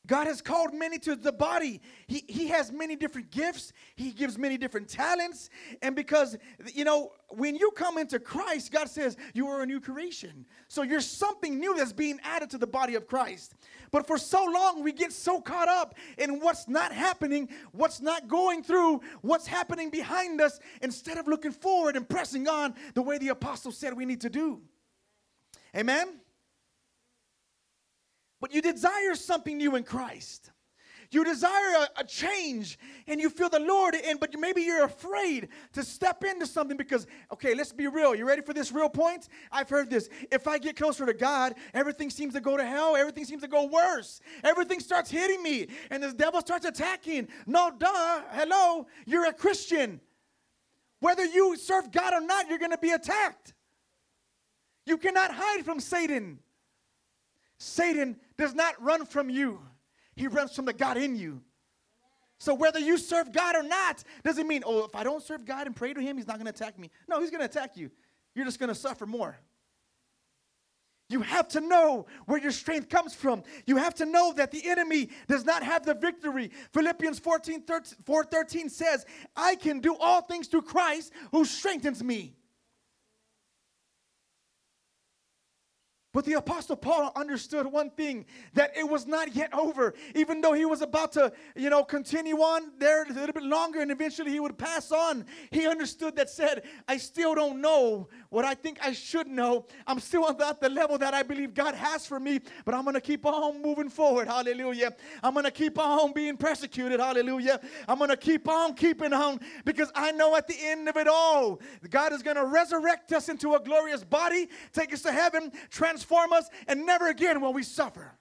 God 0.10 0.26
has 0.26 0.42
called 0.42 0.74
many 0.74 0.98
to 1.00 1.16
the 1.16 1.32
body. 1.32 1.82
He, 2.08 2.24
he 2.28 2.48
has 2.48 2.72
many 2.72 2.96
different 2.96 3.30
gifts. 3.30 3.72
He 3.96 4.12
gives 4.12 4.40
many 4.40 4.58
different 4.58 4.90
talents. 4.90 5.52
And 5.84 5.96
because, 5.96 6.36
you 6.74 6.84
know, 6.84 7.12
when 7.30 7.56
you 7.56 7.70
come 7.76 8.00
into 8.00 8.20
Christ, 8.20 8.72
God 8.72 8.90
says 8.90 9.18
you 9.36 9.48
are 9.50 9.62
a 9.62 9.68
new 9.68 9.80
creation. 9.80 10.48
So 10.68 10.82
you're 10.82 11.00
something 11.00 11.60
new 11.60 11.78
that's 11.78 11.94
being 11.94 12.20
added 12.24 12.50
to 12.50 12.58
the 12.58 12.66
body 12.66 12.96
of 12.96 13.06
Christ. 13.06 13.54
But 13.92 14.08
for 14.08 14.18
so 14.18 14.44
long, 14.46 14.84
we 14.84 14.94
get 14.94 15.14
so 15.14 15.40
caught 15.42 15.70
up 15.70 15.94
in 16.18 16.40
what's 16.40 16.68
not 16.68 16.92
happening, 16.92 17.48
what's 17.72 18.02
not 18.02 18.28
going 18.28 18.64
through, 18.64 19.02
what's 19.22 19.46
happening 19.46 19.92
behind 19.92 20.42
us, 20.42 20.60
instead 20.82 21.20
of 21.20 21.28
looking 21.28 21.52
forward 21.52 21.96
and 21.96 22.10
pressing 22.10 22.48
on 22.48 22.74
the 22.96 23.04
way 23.04 23.20
the 23.20 23.28
apostle 23.28 23.72
said 23.72 23.96
we 23.96 24.06
need 24.06 24.22
to 24.22 24.30
do. 24.32 24.60
Amen? 25.78 26.20
But 28.40 28.54
you 28.54 28.62
desire 28.62 29.16
something 29.16 29.58
new 29.58 29.76
in 29.76 29.84
Christ. 29.84 30.52
You 31.12 31.24
desire 31.24 31.74
a, 31.80 32.02
a, 32.02 32.04
change 32.04 32.78
and 33.08 33.20
you 33.20 33.32
feel 33.32 33.50
the 33.50 33.60
Lord, 33.60 33.96
and 33.96 34.20
but 34.20 34.32
maybe 34.38 34.62
you're 34.62 34.86
afraid 34.86 35.50
to 35.74 35.84
step 35.84 36.24
into 36.24 36.46
something 36.46 36.78
because, 36.78 37.08
okay, 37.34 37.56
let's 37.56 37.72
be 37.72 37.88
real. 37.88 38.14
You 38.14 38.28
ready 38.28 38.44
for 38.44 38.54
this 38.54 38.72
real 38.72 38.90
point? 38.90 39.28
I've 39.52 39.70
heard 39.70 39.90
this. 39.90 40.08
If 40.32 40.48
I 40.48 40.60
get 40.60 40.76
closer 40.76 41.08
to 41.08 41.14
God, 41.14 41.56
everything 41.74 42.12
seems 42.12 42.36
to 42.36 42.42
go 42.42 42.58
to 42.58 42.64
hell, 42.64 42.96
everything 42.96 43.26
seems 43.26 43.42
to 43.42 43.48
go 43.48 43.66
worse. 43.66 44.22
Everything 44.44 44.80
starts 44.80 45.10
hitting 45.10 45.42
me, 45.42 45.68
and 45.90 46.04
the 46.04 46.14
devil 46.14 46.42
starts 46.42 46.66
attacking. 46.66 47.28
No, 47.48 47.72
duh. 47.76 48.22
Hello, 48.30 48.86
you're 49.08 49.26
a 49.26 49.34
Christian. 49.34 50.00
Whether 51.00 51.26
you 51.26 51.58
serve 51.58 51.92
God 51.92 52.14
or 52.14 52.22
not, 52.22 52.50
you're 52.50 52.60
gonna 52.60 52.78
be 52.78 52.92
attacked. 52.92 53.56
You 54.86 54.98
cannot 54.98 55.32
hide 55.34 55.66
from 55.66 55.80
Satan. 55.80 56.40
Satan 57.60 58.18
does 58.38 58.56
not 58.56 58.82
run 58.82 59.06
from 59.06 59.30
you, 59.30 59.62
he 60.16 60.28
runs 60.28 60.56
from 60.56 60.66
the 60.66 60.74
God 60.74 60.98
in 60.98 61.16
you. 61.16 61.42
So 62.40 62.54
whether 62.54 62.80
you 62.80 62.98
serve 62.98 63.34
God 63.34 63.56
or 63.56 63.64
not 63.64 64.02
doesn't 64.24 64.48
mean, 64.48 64.64
oh, 64.66 64.86
if 64.86 64.96
I 64.96 65.04
don't 65.04 65.22
serve 65.22 65.44
God 65.46 65.68
and 65.68 65.76
pray 65.76 65.94
to 65.94 66.00
him, 66.00 66.16
he's 66.16 66.26
not 66.26 66.38
going 66.38 66.46
to 66.46 66.52
attack 66.52 66.80
me. 66.80 66.90
No, 67.10 67.20
he's 67.20 67.30
going 67.30 67.42
to 67.42 67.46
attack 67.46 67.76
you. 67.76 67.92
You're 68.34 68.46
just 68.46 68.60
going 68.60 68.70
to 68.70 68.76
suffer 68.76 69.06
more. 69.06 69.38
You 71.10 71.22
have 71.22 71.48
to 71.50 71.60
know 71.60 72.06
where 72.28 72.40
your 72.40 72.52
strength 72.52 72.88
comes 72.88 73.14
from. 73.14 73.44
You 73.66 73.78
have 73.78 73.96
to 73.96 74.06
know 74.06 74.32
that 74.34 74.52
the 74.52 74.70
enemy 74.70 75.10
does 75.28 75.44
not 75.44 75.64
have 75.64 75.86
the 75.86 75.96
victory. 75.96 76.52
Philippians 76.72 77.20
14, 77.20 77.64
13, 77.64 77.98
4 78.06 78.24
13 78.24 78.70
says, 78.70 79.06
I 79.36 79.56
can 79.56 79.80
do 79.80 79.98
all 80.00 80.22
things 80.22 80.48
through 80.48 80.62
Christ 80.62 81.12
who 81.32 81.44
strengthens 81.44 82.04
me. 82.04 82.36
But 86.12 86.26
the 86.26 86.34
Apostle 86.34 86.76
Paul 86.76 87.12
understood 87.16 87.68
one 87.68 87.92
thing 87.92 88.26
that 88.56 88.76
it 88.76 88.90
was 88.90 89.06
not 89.06 89.36
yet 89.36 89.54
over. 89.54 89.94
Even 90.16 90.42
though 90.42 90.54
he 90.54 90.66
was 90.66 90.82
about 90.82 91.12
to, 91.12 91.32
you 91.56 91.70
know, 91.70 91.84
continue 91.84 92.38
on 92.38 92.72
there 92.80 93.04
a 93.04 93.14
little 93.14 93.34
bit 93.34 93.44
longer 93.44 93.80
and 93.82 93.92
eventually 93.92 94.32
he 94.32 94.40
would 94.40 94.58
pass 94.58 94.92
on, 94.92 95.26
he 95.52 95.68
understood 95.68 96.16
that 96.16 96.30
said, 96.30 96.64
I 96.88 96.98
still 96.98 97.36
don't 97.36 97.62
know 97.62 98.10
what 98.30 98.46
I 98.46 98.54
think 98.54 98.78
I 98.82 98.94
should 98.94 99.28
know. 99.28 99.66
I'm 99.88 100.00
still 100.00 100.30
at 100.30 100.60
the 100.60 100.70
level 100.70 100.98
that 101.00 101.14
I 101.14 101.24
believe 101.24 101.54
God 101.54 101.74
has 101.74 102.06
for 102.06 102.20
me, 102.20 102.40
but 102.64 102.76
I'm 102.76 102.86
to 102.94 103.02
keep 103.02 103.26
on 103.26 103.62
moving 103.62 103.90
forward. 103.90 104.28
Hallelujah. 104.28 104.96
I'm 105.24 105.34
to 105.36 105.52
keep 105.52 105.80
on 105.80 106.14
being 106.14 106.38
persecuted. 106.38 107.00
Hallelujah. 107.00 107.60
I'm 107.88 108.00
to 108.00 108.18
keep 108.18 108.48
on 108.48 108.76
keeping 108.76 109.14
on 109.14 109.40
because 109.66 109.92
I 109.96 110.12
know 110.12 110.36
at 110.36 110.48
the 110.48 110.56
end 110.60 110.88
of 110.88 110.98
it 110.98 111.08
all, 111.08 111.60
God 111.90 112.14
is 112.14 112.22
to 112.22 112.46
resurrect 112.46 113.12
us 113.14 113.30
into 113.30 113.56
a 113.56 113.60
glorious 113.60 114.04
body, 114.04 114.48
take 114.74 114.94
us 114.94 115.02
to 115.04 115.12
heaven, 115.12 115.52
transform 115.72 116.32
us, 116.34 116.50
and 116.68 116.86
never 116.86 117.08
again 117.08 117.42
will 117.42 117.54
we 117.54 117.64
suffer. 117.64 118.12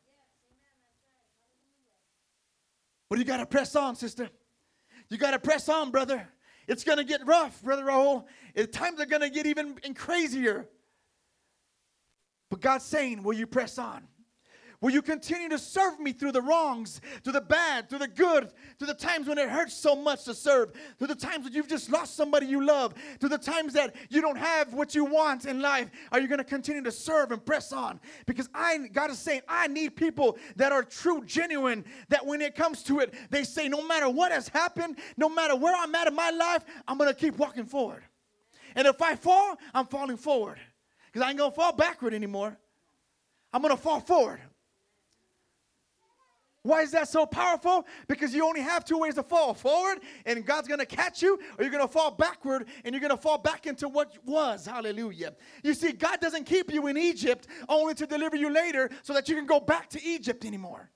But 3.10 3.18
you 3.18 3.24
got 3.24 3.38
to 3.38 3.46
press 3.46 3.74
on, 3.76 3.96
sister. 3.96 4.28
You 5.10 5.16
got 5.16 5.30
to 5.30 5.38
press 5.38 5.68
on, 5.68 5.90
brother. 5.90 6.28
It's 6.68 6.84
going 6.84 6.98
to 6.98 7.04
get 7.04 7.26
rough, 7.26 7.62
Brother 7.62 7.84
Raul. 7.84 8.26
Times 8.72 9.00
are 9.00 9.06
going 9.06 9.22
to 9.22 9.30
get 9.30 9.46
even 9.46 9.76
crazier. 9.94 10.68
But 12.50 12.60
God's 12.60 12.84
saying, 12.84 13.22
Will 13.22 13.32
you 13.32 13.46
press 13.46 13.78
on? 13.78 14.06
Will 14.80 14.90
you 14.90 15.02
continue 15.02 15.48
to 15.48 15.58
serve 15.58 15.98
me 15.98 16.12
through 16.12 16.30
the 16.30 16.40
wrongs, 16.40 17.00
through 17.24 17.32
the 17.32 17.40
bad, 17.40 17.88
through 17.88 17.98
the 17.98 18.06
good, 18.06 18.52
through 18.78 18.86
the 18.86 18.94
times 18.94 19.26
when 19.26 19.36
it 19.36 19.48
hurts 19.48 19.74
so 19.74 19.96
much 19.96 20.24
to 20.24 20.34
serve, 20.34 20.72
through 20.98 21.08
the 21.08 21.16
times 21.16 21.44
when 21.44 21.52
you've 21.52 21.66
just 21.66 21.90
lost 21.90 22.14
somebody 22.14 22.46
you 22.46 22.64
love, 22.64 22.94
through 23.18 23.30
the 23.30 23.38
times 23.38 23.72
that 23.72 23.96
you 24.08 24.20
don't 24.20 24.38
have 24.38 24.72
what 24.74 24.94
you 24.94 25.04
want 25.04 25.46
in 25.46 25.60
life? 25.60 25.90
Are 26.12 26.20
you 26.20 26.28
going 26.28 26.38
to 26.38 26.44
continue 26.44 26.82
to 26.84 26.92
serve 26.92 27.32
and 27.32 27.44
press 27.44 27.72
on? 27.72 27.98
Because 28.24 28.48
I, 28.54 28.78
God 28.92 29.10
is 29.10 29.18
saying, 29.18 29.40
I 29.48 29.66
need 29.66 29.96
people 29.96 30.38
that 30.54 30.70
are 30.70 30.84
true, 30.84 31.24
genuine, 31.26 31.84
that 32.08 32.24
when 32.24 32.40
it 32.40 32.54
comes 32.54 32.84
to 32.84 33.00
it, 33.00 33.12
they 33.30 33.42
say, 33.42 33.68
no 33.68 33.84
matter 33.84 34.08
what 34.08 34.30
has 34.30 34.46
happened, 34.46 34.98
no 35.16 35.28
matter 35.28 35.56
where 35.56 35.74
I'm 35.76 35.92
at 35.96 36.06
in 36.06 36.14
my 36.14 36.30
life, 36.30 36.64
I'm 36.86 36.98
going 36.98 37.12
to 37.12 37.18
keep 37.18 37.36
walking 37.36 37.64
forward. 37.64 38.04
And 38.76 38.86
if 38.86 39.02
I 39.02 39.16
fall, 39.16 39.56
I'm 39.74 39.86
falling 39.86 40.18
forward. 40.18 40.58
Because 41.06 41.26
I 41.26 41.30
ain't 41.30 41.38
going 41.38 41.50
to 41.50 41.56
fall 41.56 41.72
backward 41.72 42.14
anymore. 42.14 42.56
I'm 43.52 43.60
going 43.60 43.74
to 43.74 43.82
fall 43.82 43.98
forward. 43.98 44.40
Why 46.68 46.82
is 46.82 46.90
that 46.90 47.08
so 47.08 47.24
powerful? 47.24 47.86
Because 48.08 48.34
you 48.34 48.44
only 48.44 48.60
have 48.60 48.84
two 48.84 48.98
ways 48.98 49.14
to 49.14 49.22
fall 49.22 49.54
forward, 49.54 50.00
and 50.26 50.44
God's 50.44 50.68
gonna 50.68 50.84
catch 50.84 51.22
you, 51.22 51.38
or 51.56 51.64
you're 51.64 51.72
gonna 51.72 51.88
fall 51.88 52.10
backward, 52.10 52.68
and 52.84 52.94
you're 52.94 53.00
gonna 53.00 53.16
fall 53.16 53.38
back 53.38 53.66
into 53.66 53.88
what 53.88 54.12
was. 54.26 54.66
Hallelujah. 54.66 55.34
You 55.62 55.72
see, 55.72 55.92
God 55.92 56.20
doesn't 56.20 56.44
keep 56.44 56.70
you 56.70 56.86
in 56.88 56.98
Egypt 56.98 57.46
only 57.70 57.94
to 57.94 58.06
deliver 58.06 58.36
you 58.36 58.50
later 58.50 58.90
so 59.02 59.14
that 59.14 59.30
you 59.30 59.34
can 59.34 59.46
go 59.46 59.60
back 59.60 59.88
to 59.90 60.04
Egypt 60.04 60.44
anymore. 60.44 60.90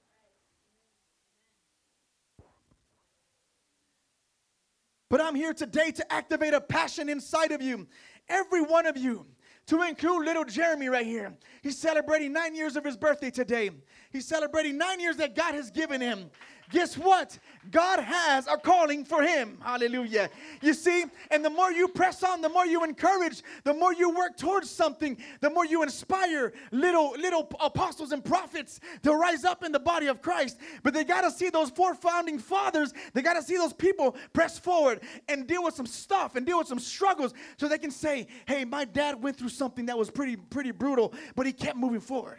But 5.09 5.23
I'm 5.23 5.35
here 5.35 5.55
today 5.55 5.91
to 5.93 6.13
activate 6.13 6.53
a 6.53 6.61
passion 6.61 7.09
inside 7.09 7.51
of 7.51 7.63
you. 7.63 7.89
Every 8.29 8.61
one 8.61 8.85
of 8.85 8.99
you 8.99 9.27
to 9.67 9.83
include 9.83 10.25
little 10.25 10.45
Jeremy 10.45 10.89
right 10.89 11.07
here. 11.07 11.35
He's 11.63 11.79
celebrating 11.79 12.33
nine 12.33 12.55
years 12.55 12.77
of 12.77 12.85
his 12.85 12.97
birthday 12.97 13.31
today. 13.31 13.71
He's 14.11 14.27
celebrating 14.27 14.77
nine 14.77 15.01
years 15.01 15.17
that 15.17 15.35
God 15.35 15.55
has 15.55 15.71
given 15.71 16.01
him. 16.01 16.31
Guess 16.73 16.97
what? 16.97 17.39
God 17.71 18.01
has 18.01 18.47
a 18.47 18.57
calling 18.57 19.05
for 19.05 19.23
him. 19.23 19.59
Hallelujah. 19.63 20.31
You 20.63 20.73
see, 20.73 21.05
and 21.31 21.45
the 21.45 21.51
more 21.51 21.71
you 21.71 21.87
press 21.87 22.23
on, 22.23 22.41
the 22.41 22.49
more 22.49 22.65
you 22.65 22.83
encourage, 22.83 23.43
the 23.63 23.75
more 23.75 23.93
you 23.93 24.09
work 24.09 24.39
towards 24.39 24.71
something, 24.71 25.19
the 25.41 25.51
more 25.51 25.67
you 25.67 25.83
inspire 25.83 26.55
little 26.71 27.11
little 27.19 27.47
apostles 27.61 28.11
and 28.13 28.25
prophets 28.25 28.81
to 29.03 29.15
rise 29.15 29.45
up 29.45 29.63
in 29.63 29.71
the 29.71 29.79
body 29.79 30.07
of 30.07 30.23
Christ. 30.23 30.57
But 30.83 30.95
they 30.95 31.05
got 31.05 31.21
to 31.21 31.31
see 31.31 31.51
those 31.51 31.69
four 31.69 31.95
founding 31.95 32.39
fathers, 32.39 32.95
they 33.13 33.21
got 33.21 33.35
to 33.35 33.43
see 33.43 33.59
those 33.59 33.75
people 33.75 34.17
press 34.33 34.59
forward 34.59 35.03
and 35.29 35.47
deal 35.47 35.63
with 35.63 35.75
some 35.75 35.87
stuff 35.87 36.37
and 36.37 36.47
deal 36.47 36.57
with 36.57 36.69
some 36.69 36.81
struggles 36.81 37.35
so 37.59 37.69
they 37.69 37.79
can 37.79 37.91
say, 37.91 38.27
"Hey, 38.47 38.65
my 38.65 38.87
dad 38.87 39.23
went 39.23 39.37
through 39.37 39.51
something 39.51 39.87
that 39.87 39.99
was 39.99 40.11
pretty 40.11 40.37
pretty 40.37 40.71
brutal, 40.71 41.13
but 41.37 41.45
he 41.45 41.53
kept 41.53 41.77
moving 41.77 42.01
forward." 42.01 42.39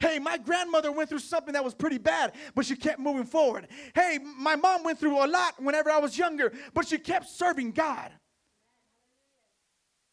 Hey, 0.00 0.18
my 0.18 0.38
grandmother 0.38 0.90
went 0.90 1.10
through 1.10 1.18
something 1.18 1.52
that 1.52 1.62
was 1.62 1.74
pretty 1.74 1.98
bad, 1.98 2.32
but 2.54 2.64
she 2.64 2.74
kept 2.74 2.98
moving 2.98 3.24
forward. 3.24 3.68
Hey, 3.94 4.18
my 4.18 4.56
mom 4.56 4.82
went 4.82 4.98
through 4.98 5.22
a 5.22 5.28
lot 5.28 5.62
whenever 5.62 5.90
I 5.90 5.98
was 5.98 6.16
younger, 6.16 6.52
but 6.72 6.88
she 6.88 6.98
kept 6.98 7.28
serving 7.28 7.72
God. 7.72 8.10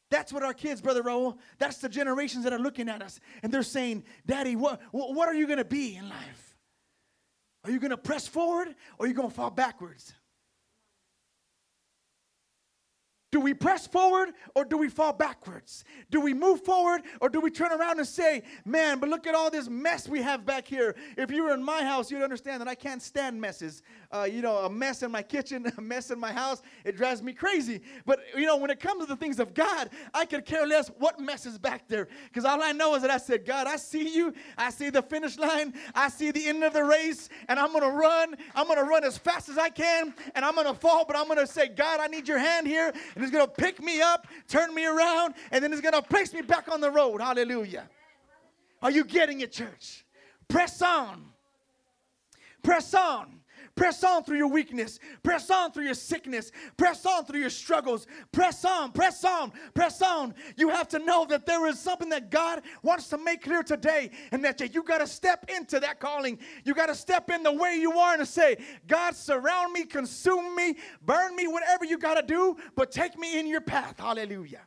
That's 0.10 0.32
what 0.32 0.44
our 0.44 0.54
kids, 0.54 0.82
Brother 0.82 1.04
Raul, 1.04 1.38
that's 1.58 1.78
the 1.78 1.90
generations 1.90 2.44
that 2.44 2.54
are 2.54 2.60
looking 2.60 2.90
at 2.90 3.02
us. 3.02 3.20
And 3.44 3.54
they're 3.54 3.64
saying, 3.64 4.04
Daddy, 4.26 4.56
what, 4.56 4.82
what 4.92 5.28
are 5.28 5.34
you 5.34 5.48
going 5.48 5.58
to 5.58 5.66
be 5.66 5.96
in 5.96 6.08
life? 6.08 6.58
Are 7.64 7.72
you 7.72 7.80
going 7.80 7.92
to 7.92 7.98
press 7.98 8.28
forward 8.28 8.70
or 8.98 9.06
are 9.06 9.08
you 9.08 9.14
going 9.14 9.30
to 9.30 9.34
fall 9.34 9.50
backwards? 9.50 10.14
Do 13.30 13.42
we 13.42 13.54
press 13.54 13.86
forward 13.86 14.30
or 14.56 14.64
do 14.64 14.78
we 14.78 14.88
fall 14.88 15.12
backwards? 15.12 15.84
Do 16.10 16.22
we 16.22 16.34
move 16.34 16.64
forward 16.64 17.02
or 17.20 17.28
do 17.28 17.42
we 17.42 17.52
turn 17.52 17.74
around 17.74 18.00
and 18.00 18.08
say, 18.08 18.44
man, 18.64 19.00
but 19.00 19.10
look 19.10 19.28
at 19.28 19.36
all 19.36 19.52
this 19.52 19.68
mess 19.68 20.08
we 20.08 20.22
have 20.22 20.46
back 20.46 20.66
here? 20.66 20.96
If 21.18 21.30
you 21.30 21.44
were 21.44 21.54
in 21.54 21.62
my 21.62 21.84
house, 21.84 22.10
you'd 22.10 22.22
understand 22.22 22.62
that 22.62 22.70
I 22.70 22.76
can't 22.76 23.02
stand 23.02 23.40
messes. 23.40 23.84
Uh, 24.14 24.24
you 24.24 24.42
know, 24.42 24.60
a 24.60 24.70
mess 24.70 25.04
in 25.04 25.12
my 25.12 25.22
kitchen, 25.22 25.70
a 25.78 25.82
mess 25.82 26.10
in 26.10 26.18
my 26.18 26.32
house, 26.32 26.62
it 26.86 26.96
drives 26.96 27.22
me 27.22 27.34
crazy. 27.34 27.82
But, 28.06 28.20
you 28.34 28.46
know, 28.46 28.56
when 28.56 28.70
it 28.70 28.80
comes 28.80 29.02
to 29.02 29.08
the 29.08 29.18
things 29.18 29.42
of 29.42 29.54
God, 29.54 29.90
I 30.14 30.24
could 30.24 30.46
care 30.46 30.66
less 30.66 30.88
what 30.98 31.20
mess 31.20 31.46
is 31.46 31.58
back 31.58 31.86
there. 31.90 32.08
Because 32.30 32.46
all 32.46 32.64
I 32.64 32.72
know 32.72 32.96
is 32.96 33.02
that 33.02 33.12
I 33.12 33.18
said, 33.18 33.46
God, 33.46 33.68
I 33.68 33.76
see 33.76 34.16
you. 34.16 34.34
I 34.58 34.70
see 34.70 34.90
the 34.90 35.02
finish 35.02 35.38
line. 35.38 35.74
I 35.94 36.08
see 36.08 36.32
the 36.32 36.48
end 36.48 36.64
of 36.64 36.72
the 36.72 36.86
race. 36.86 37.28
And 37.50 37.60
I'm 37.60 37.74
going 37.74 37.84
to 37.84 37.98
run. 37.98 38.36
I'm 38.56 38.68
going 38.68 38.80
to 38.80 38.86
run 38.86 39.04
as 39.04 39.18
fast 39.18 39.50
as 39.50 39.58
I 39.58 39.68
can. 39.68 40.14
And 40.34 40.46
I'm 40.46 40.56
going 40.56 40.68
to 40.68 40.74
fall. 40.74 41.04
But 41.06 41.18
I'm 41.18 41.26
going 41.26 41.40
to 41.40 41.48
say, 41.48 41.68
God, 41.68 42.00
I 42.00 42.08
need 42.08 42.26
your 42.26 42.38
hand 42.38 42.68
here. 42.68 42.94
And 43.18 43.24
He's 43.24 43.32
going 43.32 43.48
to 43.48 43.52
pick 43.52 43.82
me 43.82 44.00
up, 44.00 44.28
turn 44.48 44.76
me 44.76 44.86
around, 44.86 45.34
and 45.50 45.64
then 45.64 45.72
He's 45.72 45.82
going 45.82 45.96
to 45.96 46.04
place 46.04 46.32
me 46.34 46.44
back 46.44 46.68
on 46.72 46.82
the 46.82 46.92
road. 46.92 47.20
Hallelujah. 47.20 47.90
Are 48.80 48.92
you 48.92 49.04
getting 49.04 49.42
it, 49.42 49.52
church? 49.52 50.06
Press 50.48 50.84
on. 50.84 51.26
Press 52.62 52.94
on. 52.94 53.37
Press 53.78 54.04
on 54.04 54.24
through 54.24 54.38
your 54.38 54.50
weakness. 54.50 55.00
Press 55.24 55.50
on 55.50 55.72
through 55.72 55.86
your 55.86 55.94
sickness. 55.94 56.52
Press 56.76 57.06
on 57.06 57.24
through 57.24 57.40
your 57.40 57.50
struggles. 57.50 58.08
Press 58.34 58.66
on, 58.66 58.92
press 58.92 59.24
on, 59.24 59.54
press 59.74 60.02
on. 60.02 60.34
You 60.58 60.70
have 60.70 60.90
to 60.90 61.00
know 61.00 61.26
that 61.30 61.46
there 61.46 61.66
is 61.68 61.80
something 61.80 62.10
that 62.10 62.32
God 62.32 62.64
wants 62.82 63.08
to 63.10 63.18
make 63.18 63.44
clear 63.44 63.64
today, 63.64 64.12
and 64.32 64.44
that 64.44 64.60
you 64.74 64.84
got 64.84 64.98
to 64.98 65.08
step 65.08 65.46
into 65.56 65.80
that 65.80 66.00
calling. 66.00 66.40
You 66.66 66.74
got 66.74 66.88
to 66.88 66.96
step 66.96 67.30
in 67.30 67.44
the 67.44 67.54
way 67.54 67.76
you 67.76 67.94
are 67.94 68.16
and 68.16 68.28
say, 68.28 68.58
God, 68.88 69.16
surround 69.16 69.72
me, 69.72 69.86
consume 69.86 70.56
me, 70.56 70.76
burn 71.06 71.36
me, 71.36 71.48
whatever 71.48 71.86
you 71.86 71.98
got 71.98 72.16
to 72.16 72.24
do, 72.24 72.58
but 72.76 72.92
take 72.92 73.18
me 73.18 73.40
in 73.40 73.48
your 73.48 73.62
path. 73.62 74.00
Hallelujah. 74.00 74.62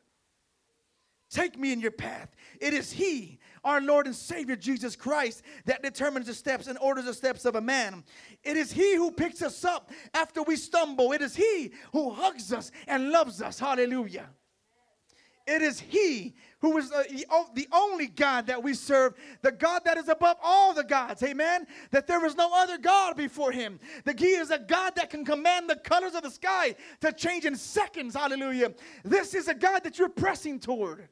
Take 1.30 1.58
me 1.58 1.72
in 1.72 1.80
your 1.80 1.92
path. 1.92 2.34
It 2.60 2.74
is 2.74 2.90
He, 2.90 3.38
our 3.64 3.80
Lord 3.80 4.06
and 4.06 4.14
Savior 4.14 4.56
Jesus 4.56 4.96
Christ, 4.96 5.42
that 5.66 5.82
determines 5.82 6.26
the 6.26 6.34
steps 6.34 6.66
and 6.66 6.78
orders 6.78 7.04
the 7.04 7.14
steps 7.14 7.44
of 7.44 7.56
a 7.56 7.60
man. 7.60 8.04
It 8.42 8.56
is 8.56 8.72
He 8.72 8.96
who 8.96 9.10
picks 9.10 9.42
us 9.42 9.64
up 9.64 9.90
after 10.14 10.42
we 10.42 10.56
stumble. 10.56 11.12
It 11.12 11.22
is 11.22 11.36
He 11.36 11.72
who 11.92 12.10
hugs 12.10 12.52
us 12.52 12.70
and 12.86 13.10
loves 13.10 13.42
us. 13.42 13.58
Hallelujah. 13.58 14.28
It 15.46 15.62
is 15.62 15.80
He 15.80 16.34
who 16.60 16.76
is 16.76 16.90
the 16.90 17.66
only 17.72 18.06
God 18.06 18.46
that 18.46 18.62
we 18.62 18.74
serve, 18.74 19.14
the 19.42 19.50
God 19.50 19.82
that 19.84 19.96
is 19.96 20.08
above 20.08 20.36
all 20.42 20.74
the 20.74 20.84
gods. 20.84 21.22
Amen. 21.22 21.66
That 21.90 22.06
there 22.06 22.24
is 22.24 22.36
no 22.36 22.50
other 22.54 22.78
God 22.78 23.16
before 23.16 23.50
Him. 23.50 23.80
That 24.04 24.20
He 24.20 24.32
is 24.32 24.50
a 24.50 24.58
God 24.58 24.94
that 24.96 25.10
can 25.10 25.24
command 25.24 25.68
the 25.68 25.76
colors 25.76 26.14
of 26.14 26.22
the 26.22 26.30
sky 26.30 26.76
to 27.00 27.12
change 27.12 27.46
in 27.46 27.56
seconds. 27.56 28.14
Hallelujah. 28.14 28.74
This 29.02 29.34
is 29.34 29.48
a 29.48 29.54
God 29.54 29.82
that 29.84 29.98
you're 29.98 30.08
pressing 30.08 30.60
toward. 30.60 31.08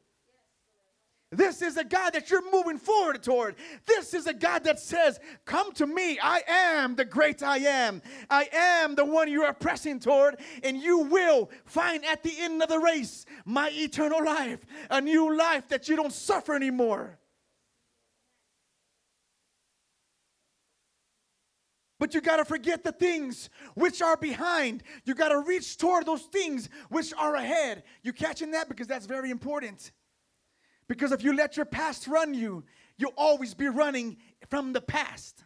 This 1.31 1.61
is 1.61 1.77
a 1.77 1.85
God 1.85 2.15
that 2.15 2.31
you're 2.31 2.51
moving 2.51 2.79
forward 2.79 3.23
toward. 3.23 3.57
This 3.85 4.15
is 4.15 4.27
a 4.27 4.33
God 4.33 4.65
that 4.65 4.81
says, 4.81 5.21
Come 5.45 5.73
to 5.73 5.87
me. 5.87 6.19
I 6.23 6.43
am 6.49 6.95
the 6.95 7.05
great 7.05 7.43
I 7.43 7.59
am. 7.59 8.01
I 8.31 8.49
am 8.51 8.95
the 8.95 9.05
one 9.05 9.31
you 9.31 9.43
are 9.43 9.53
pressing 9.53 10.01
toward, 10.01 10.41
and 10.63 10.79
you 10.79 11.01
will 11.01 11.51
find 11.67 12.03
at 12.07 12.23
the 12.23 12.33
end 12.39 12.63
of 12.63 12.71
the 12.71 12.79
race 12.79 13.27
my 13.45 13.71
eternal 13.75 14.25
life, 14.25 14.61
a 14.91 15.03
new 15.03 15.37
life 15.37 15.69
that 15.69 15.87
you 15.87 15.97
don't 15.97 16.15
suffer 16.15 16.55
anymore. 16.55 17.19
But 21.99 22.15
you 22.15 22.23
got 22.23 22.37
to 22.37 22.45
forget 22.47 22.85
the 22.85 22.93
things 22.93 23.51
which 23.75 24.01
are 24.01 24.17
behind. 24.17 24.83
You 25.05 25.15
got 25.15 25.29
to 25.29 25.41
reach 25.41 25.77
toward 25.77 26.07
those 26.07 26.23
things 26.23 26.71
which 26.89 27.13
are 27.19 27.35
ahead. 27.35 27.83
You 28.03 28.15
catching 28.15 28.53
that? 28.53 28.69
Because 28.71 28.87
that's 28.87 29.05
very 29.05 29.31
important. 29.31 29.91
Because 30.89 31.13
if 31.13 31.23
you 31.23 31.35
let 31.35 31.57
your 31.57 31.67
past 31.67 32.07
run 32.07 32.35
you, 32.35 32.65
you'll 32.97 33.13
always 33.17 33.55
be 33.55 33.69
running 33.69 34.17
from 34.49 34.73
the 34.73 34.81
past. 34.81 35.45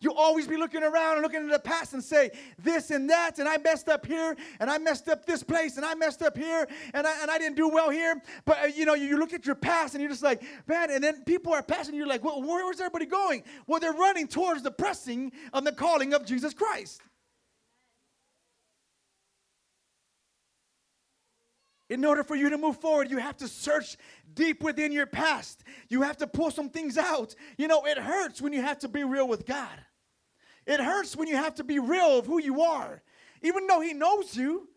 You'll 0.00 0.18
always 0.18 0.46
be 0.46 0.58
looking 0.58 0.82
around 0.82 1.14
and 1.14 1.22
looking 1.22 1.40
into 1.40 1.52
the 1.52 1.58
past 1.58 1.94
and 1.94 2.04
say, 2.04 2.30
this 2.62 2.90
and 2.90 3.08
that, 3.08 3.38
and 3.38 3.48
I 3.48 3.56
messed 3.56 3.88
up 3.88 4.04
here, 4.04 4.36
and 4.60 4.70
I 4.70 4.76
messed 4.76 5.08
up 5.08 5.24
this 5.24 5.42
place, 5.42 5.78
and 5.78 5.86
I 5.86 5.94
messed 5.94 6.20
up 6.20 6.36
here, 6.36 6.68
and 6.92 7.06
I, 7.06 7.22
and 7.22 7.30
I 7.30 7.38
didn't 7.38 7.56
do 7.56 7.70
well 7.70 7.88
here. 7.88 8.20
But, 8.44 8.62
uh, 8.62 8.66
you 8.66 8.84
know, 8.84 8.92
you, 8.92 9.06
you, 9.06 9.16
look 9.16 9.32
at 9.32 9.46
your 9.46 9.54
past 9.54 9.94
and 9.94 10.02
you're 10.02 10.10
just 10.10 10.22
like, 10.22 10.42
man, 10.66 10.90
and 10.90 11.02
then 11.02 11.24
people 11.24 11.54
are 11.54 11.62
passing, 11.62 11.94
you're 11.94 12.06
like, 12.06 12.22
well, 12.22 12.42
where, 12.42 12.66
where's 12.66 12.80
everybody 12.80 13.06
going? 13.06 13.44
Well, 13.66 13.80
they're 13.80 13.92
running 13.92 14.28
towards 14.28 14.62
the 14.62 14.70
pressing 14.70 15.32
of 15.54 15.64
the 15.64 15.72
calling 15.72 16.12
of 16.12 16.26
Jesus 16.26 16.52
Christ. 16.52 17.00
In 21.94 22.04
order 22.04 22.24
for 22.24 22.34
you 22.34 22.50
to 22.50 22.58
move 22.58 22.80
forward, 22.80 23.08
you 23.08 23.18
have 23.18 23.36
to 23.36 23.46
search 23.46 23.96
deep 24.34 24.64
within 24.64 24.90
your 24.90 25.06
past. 25.06 25.62
You 25.88 26.02
have 26.02 26.16
to 26.16 26.26
pull 26.26 26.50
some 26.50 26.68
things 26.68 26.98
out. 26.98 27.36
You 27.56 27.68
know, 27.68 27.86
it 27.86 27.96
hurts 27.96 28.42
when 28.42 28.52
you 28.52 28.62
have 28.62 28.80
to 28.80 28.88
be 28.88 29.04
real 29.04 29.28
with 29.28 29.46
God. 29.46 29.80
It 30.66 30.80
hurts 30.80 31.14
when 31.14 31.28
you 31.28 31.36
have 31.36 31.54
to 31.54 31.64
be 31.64 31.78
real 31.78 32.18
of 32.18 32.26
who 32.26 32.42
you 32.42 32.62
are. 32.62 33.00
Even 33.42 33.68
though 33.68 33.80
He 33.80 33.92
knows 33.92 34.36
you, 34.36 34.68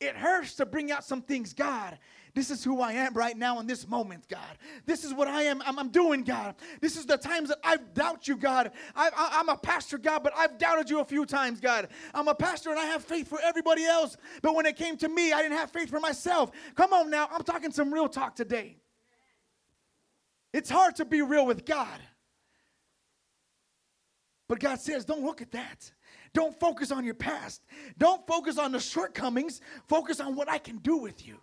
it 0.00 0.16
hurts 0.16 0.56
to 0.56 0.66
bring 0.66 0.92
out 0.92 1.02
some 1.02 1.22
things. 1.22 1.54
God, 1.54 1.98
this 2.36 2.50
is 2.50 2.62
who 2.62 2.82
I 2.82 2.92
am 2.92 3.14
right 3.14 3.34
now 3.34 3.60
in 3.60 3.66
this 3.66 3.88
moment, 3.88 4.28
God. 4.28 4.58
This 4.84 5.04
is 5.04 5.14
what 5.14 5.26
I 5.26 5.44
am. 5.44 5.62
I'm, 5.64 5.78
I'm 5.78 5.88
doing, 5.88 6.22
God. 6.22 6.54
This 6.82 6.98
is 6.98 7.06
the 7.06 7.16
times 7.16 7.48
that 7.48 7.56
I 7.64 7.78
doubt 7.78 8.28
you, 8.28 8.36
God. 8.36 8.72
I, 8.94 9.08
I, 9.08 9.40
I'm 9.40 9.48
a 9.48 9.56
pastor, 9.56 9.96
God, 9.96 10.22
but 10.22 10.34
I've 10.36 10.58
doubted 10.58 10.90
you 10.90 11.00
a 11.00 11.04
few 11.06 11.24
times, 11.24 11.60
God. 11.60 11.88
I'm 12.12 12.28
a 12.28 12.34
pastor 12.34 12.68
and 12.68 12.78
I 12.78 12.84
have 12.84 13.02
faith 13.02 13.26
for 13.26 13.40
everybody 13.42 13.86
else. 13.86 14.18
But 14.42 14.54
when 14.54 14.66
it 14.66 14.76
came 14.76 14.98
to 14.98 15.08
me, 15.08 15.32
I 15.32 15.40
didn't 15.40 15.56
have 15.56 15.70
faith 15.70 15.88
for 15.88 15.98
myself. 15.98 16.50
Come 16.74 16.92
on 16.92 17.08
now. 17.08 17.26
I'm 17.32 17.42
talking 17.42 17.72
some 17.72 17.90
real 17.92 18.06
talk 18.06 18.36
today. 18.36 18.76
It's 20.52 20.68
hard 20.68 20.96
to 20.96 21.06
be 21.06 21.22
real 21.22 21.46
with 21.46 21.64
God. 21.64 22.00
But 24.46 24.60
God 24.60 24.78
says, 24.78 25.06
don't 25.06 25.24
look 25.24 25.40
at 25.40 25.52
that. 25.52 25.90
Don't 26.34 26.60
focus 26.60 26.92
on 26.92 27.02
your 27.02 27.14
past. 27.14 27.62
Don't 27.96 28.26
focus 28.26 28.58
on 28.58 28.72
the 28.72 28.78
shortcomings. 28.78 29.62
Focus 29.88 30.20
on 30.20 30.36
what 30.36 30.50
I 30.50 30.58
can 30.58 30.76
do 30.76 30.98
with 30.98 31.26
you. 31.26 31.38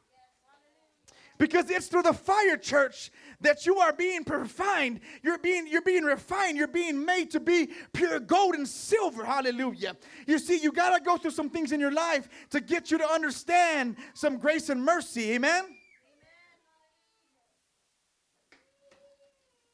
Because 1.38 1.70
it's 1.70 1.88
through 1.88 2.04
the 2.04 2.14
fire 2.14 2.58
church 2.58 3.12
that 3.42 3.66
you 3.66 3.78
are 3.80 3.92
being 3.92 4.24
refined. 4.28 5.00
You're 5.24 5.40
being, 5.40 5.68
you're 5.68 5.82
being 5.82 6.04
refined. 6.04 6.58
You're 6.58 6.68
being 6.68 7.04
made 7.04 7.32
to 7.32 7.40
be 7.40 7.70
pure 7.92 8.20
gold 8.20 8.56
and 8.56 8.68
silver. 8.68 9.26
Hallelujah. 9.26 9.98
You 10.28 10.40
see, 10.40 10.60
you 10.60 10.72
got 10.72 10.96
to 10.98 11.04
go 11.04 11.18
through 11.18 11.32
some 11.32 11.50
things 11.50 11.72
in 11.72 11.80
your 11.80 11.92
life 11.92 12.30
to 12.52 12.62
get 12.62 12.92
you 12.92 12.98
to 13.00 13.08
understand 13.08 13.98
some 14.14 14.38
grace 14.38 14.70
and 14.70 14.84
mercy. 14.84 15.32
Amen? 15.32 15.64
Amen. 15.64 15.78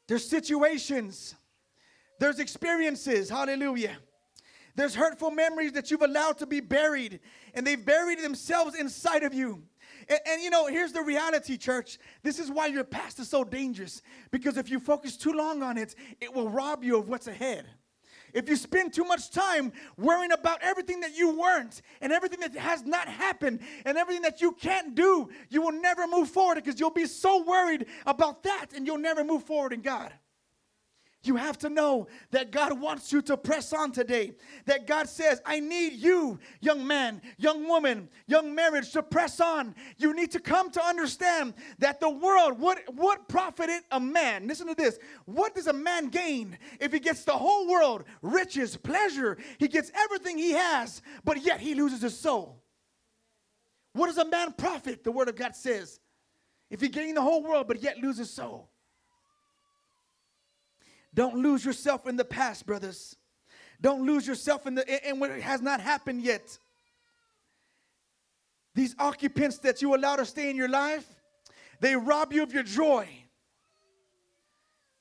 There's 0.07 0.27
situations, 0.27 1.35
there's 2.19 2.39
experiences. 2.39 3.29
Hallelujah. 3.29 3.97
There's 4.75 4.95
hurtful 4.95 5.29
memories 5.29 5.73
that 5.73 5.91
you've 5.91 6.01
allowed 6.01 6.37
to 6.37 6.45
be 6.45 6.61
buried, 6.61 7.19
and 7.53 7.67
they've 7.67 7.85
buried 7.85 8.19
themselves 8.19 8.75
inside 8.75 9.23
of 9.23 9.33
you. 9.33 9.63
And, 10.09 10.19
and, 10.25 10.41
you 10.41 10.49
know, 10.49 10.67
here's 10.67 10.91
the 10.91 11.01
reality, 11.01 11.57
church. 11.57 11.99
This 12.23 12.39
is 12.39 12.49
why 12.49 12.67
your 12.67 12.83
past 12.83 13.19
is 13.19 13.29
so 13.29 13.43
dangerous. 13.43 14.01
Because 14.31 14.57
if 14.57 14.69
you 14.69 14.79
focus 14.79 15.15
too 15.15 15.33
long 15.33 15.61
on 15.61 15.77
it, 15.77 15.95
it 16.19 16.33
will 16.33 16.49
rob 16.49 16.83
you 16.83 16.97
of 16.97 17.07
what's 17.07 17.27
ahead. 17.27 17.65
If 18.33 18.47
you 18.47 18.55
spend 18.55 18.93
too 18.93 19.05
much 19.05 19.31
time 19.31 19.71
worrying 19.97 20.31
about 20.31 20.59
everything 20.61 20.99
that 21.01 21.15
you 21.15 21.39
weren't 21.39 21.81
and 22.01 22.11
everything 22.11 22.39
that 22.41 22.55
has 22.55 22.83
not 22.85 23.07
happened 23.07 23.59
and 23.85 23.97
everything 23.97 24.21
that 24.23 24.41
you 24.41 24.51
can't 24.51 24.93
do, 24.93 25.29
you 25.49 25.61
will 25.61 25.71
never 25.71 26.07
move 26.07 26.29
forward 26.29 26.55
because 26.55 26.79
you'll 26.79 26.91
be 26.91 27.07
so 27.07 27.43
worried 27.43 27.87
about 28.05 28.43
that 28.43 28.67
and 28.75 28.85
you'll 28.85 28.97
never 28.97 29.23
move 29.23 29.43
forward 29.43 29.73
in 29.73 29.81
God. 29.81 30.11
You 31.23 31.35
have 31.35 31.57
to 31.59 31.69
know 31.69 32.07
that 32.31 32.51
God 32.51 32.79
wants 32.79 33.11
you 33.11 33.21
to 33.23 33.35
press 33.35 33.73
on 33.73 33.91
today. 33.91 34.35
That 34.65 34.87
God 34.87 35.09
says, 35.09 35.41
I 35.45 35.59
need 35.59 35.93
you, 35.93 36.39
young 36.61 36.87
man, 36.87 37.21
young 37.37 37.67
woman, 37.67 38.07
young 38.27 38.55
marriage, 38.55 38.91
to 38.93 39.03
press 39.03 39.41
on. 39.41 39.75
You 39.97 40.13
need 40.13 40.31
to 40.31 40.39
come 40.39 40.71
to 40.71 40.81
understand 40.83 41.55
that 41.79 41.99
the 41.99 42.09
world, 42.09 42.57
what, 42.57 42.79
what 42.95 43.27
profited 43.27 43.81
a 43.91 43.99
man? 43.99 44.47
Listen 44.47 44.67
to 44.67 44.75
this. 44.75 44.97
What 45.25 45.55
does 45.55 45.67
a 45.67 45.73
man 45.73 46.07
gain 46.07 46.57
if 46.79 46.93
he 46.93 46.99
gets 46.99 47.25
the 47.25 47.33
whole 47.33 47.67
world, 47.67 48.05
riches, 48.21 48.77
pleasure? 48.77 49.37
He 49.57 49.67
gets 49.67 49.91
everything 49.93 50.37
he 50.37 50.51
has, 50.51 51.01
but 51.25 51.43
yet 51.43 51.59
he 51.59 51.75
loses 51.75 52.01
his 52.01 52.17
soul. 52.17 52.63
What 53.91 54.07
does 54.07 54.17
a 54.19 54.25
man 54.25 54.53
profit? 54.53 55.03
The 55.03 55.11
word 55.11 55.27
of 55.27 55.35
God 55.35 55.53
says. 55.53 55.99
If 56.69 56.79
he 56.79 56.87
gain 56.87 57.15
the 57.15 57.21
whole 57.21 57.43
world, 57.43 57.67
but 57.67 57.81
yet 57.81 57.97
loses 57.97 58.19
his 58.19 58.29
soul. 58.29 58.69
Don't 61.13 61.37
lose 61.37 61.65
yourself 61.65 62.07
in 62.07 62.15
the 62.15 62.25
past, 62.25 62.65
brothers. 62.65 63.15
Don't 63.81 64.05
lose 64.05 64.27
yourself 64.27 64.67
in 64.67 64.75
the 64.75 65.09
in 65.09 65.19
what 65.19 65.31
has 65.31 65.61
not 65.61 65.79
happened 65.79 66.21
yet. 66.21 66.57
These 68.75 68.95
occupants 68.99 69.57
that 69.59 69.81
you 69.81 69.95
allow 69.95 70.15
to 70.17 70.25
stay 70.25 70.49
in 70.49 70.55
your 70.55 70.69
life, 70.69 71.05
they 71.79 71.95
rob 71.95 72.33
you 72.33 72.43
of 72.43 72.53
your 72.53 72.63
joy. 72.63 73.07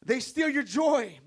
They 0.04 0.20
steal 0.20 0.48
your 0.48 0.62
joy. 0.62 1.18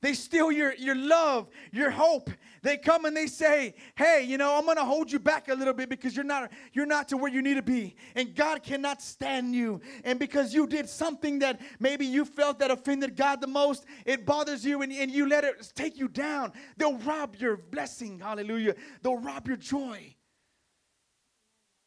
They 0.00 0.14
steal 0.14 0.52
your, 0.52 0.74
your 0.74 0.94
love, 0.94 1.48
your 1.72 1.90
hope. 1.90 2.30
They 2.62 2.76
come 2.76 3.04
and 3.04 3.16
they 3.16 3.26
say, 3.26 3.74
"Hey, 3.96 4.24
you 4.24 4.38
know, 4.38 4.56
I'm 4.56 4.64
to 4.76 4.84
hold 4.84 5.10
you 5.10 5.18
back 5.18 5.48
a 5.48 5.54
little 5.54 5.74
bit 5.74 5.88
because 5.88 6.14
you're 6.14 6.24
not 6.24 6.52
you're 6.72 6.86
not 6.86 7.08
to 7.08 7.16
where 7.16 7.30
you 7.30 7.42
need 7.42 7.54
to 7.54 7.62
be. 7.62 7.96
And 8.14 8.34
God 8.34 8.62
cannot 8.62 9.02
stand 9.02 9.54
you. 9.54 9.80
And 10.04 10.18
because 10.18 10.54
you 10.54 10.68
did 10.68 10.88
something 10.88 11.40
that 11.40 11.60
maybe 11.80 12.06
you 12.06 12.24
felt 12.24 12.60
that 12.60 12.70
offended 12.70 13.16
God 13.16 13.40
the 13.40 13.48
most, 13.48 13.86
it 14.06 14.24
bothers 14.24 14.64
you 14.64 14.82
and, 14.82 14.92
and 14.92 15.10
you 15.10 15.28
let 15.28 15.42
it 15.42 15.72
take 15.74 15.98
you 15.98 16.06
down. 16.06 16.52
They'll 16.76 16.98
rob 16.98 17.34
your 17.36 17.56
blessing. 17.56 18.20
Hallelujah. 18.20 18.76
They'll 19.02 19.18
rob 19.18 19.48
your 19.48 19.56
joy. 19.56 20.14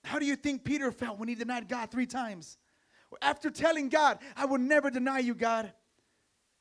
How 0.03 0.19
do 0.19 0.25
you 0.25 0.35
think 0.35 0.65
Peter 0.65 0.91
felt 0.91 1.17
when 1.17 1.29
he 1.29 1.35
denied 1.35 1.69
God 1.69 1.91
3 1.91 2.05
times? 2.07 2.57
After 3.21 3.49
telling 3.49 3.87
God, 3.87 4.19
"I 4.35 4.45
will 4.45 4.57
never 4.57 4.89
deny 4.89 5.19
you, 5.19 5.33
God." 5.33 5.73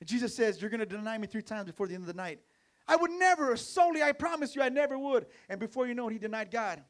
Jesus 0.07 0.35
says, 0.35 0.61
You're 0.61 0.71
going 0.71 0.81
to 0.81 0.87
deny 0.87 1.19
me 1.19 1.27
three 1.27 1.43
times 1.43 1.67
before 1.67 1.87
the 1.87 1.95
end 1.95 2.03
of 2.03 2.07
the 2.07 2.15
night. 2.15 2.41
I 2.89 2.97
would 2.97 3.11
never, 3.11 3.57
solely, 3.57 4.03
I 4.03 4.13
promise 4.13 4.57
you, 4.57 4.63
I 4.63 4.69
never 4.69 4.99
would. 4.99 5.27
And 5.49 5.61
before 5.61 5.87
you 5.87 5.95
know 5.95 6.09
it, 6.09 6.13
he 6.13 6.19
denied 6.19 6.51
God. 6.51 6.83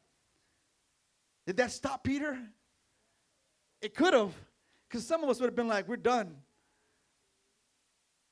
Did 1.46 1.56
that 1.58 1.72
stop 1.72 2.04
Peter? 2.04 2.38
It 3.82 3.94
could 3.94 4.14
have, 4.14 4.32
because 4.88 5.06
some 5.06 5.24
of 5.24 5.30
us 5.30 5.40
would 5.40 5.46
have 5.46 5.56
been 5.56 5.68
like, 5.68 5.88
We're 5.88 5.96
done. 5.96 6.36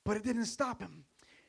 But 0.05 0.17
it 0.17 0.25
didn't 0.25 0.47
stop 0.47 0.81
him. 0.81 1.05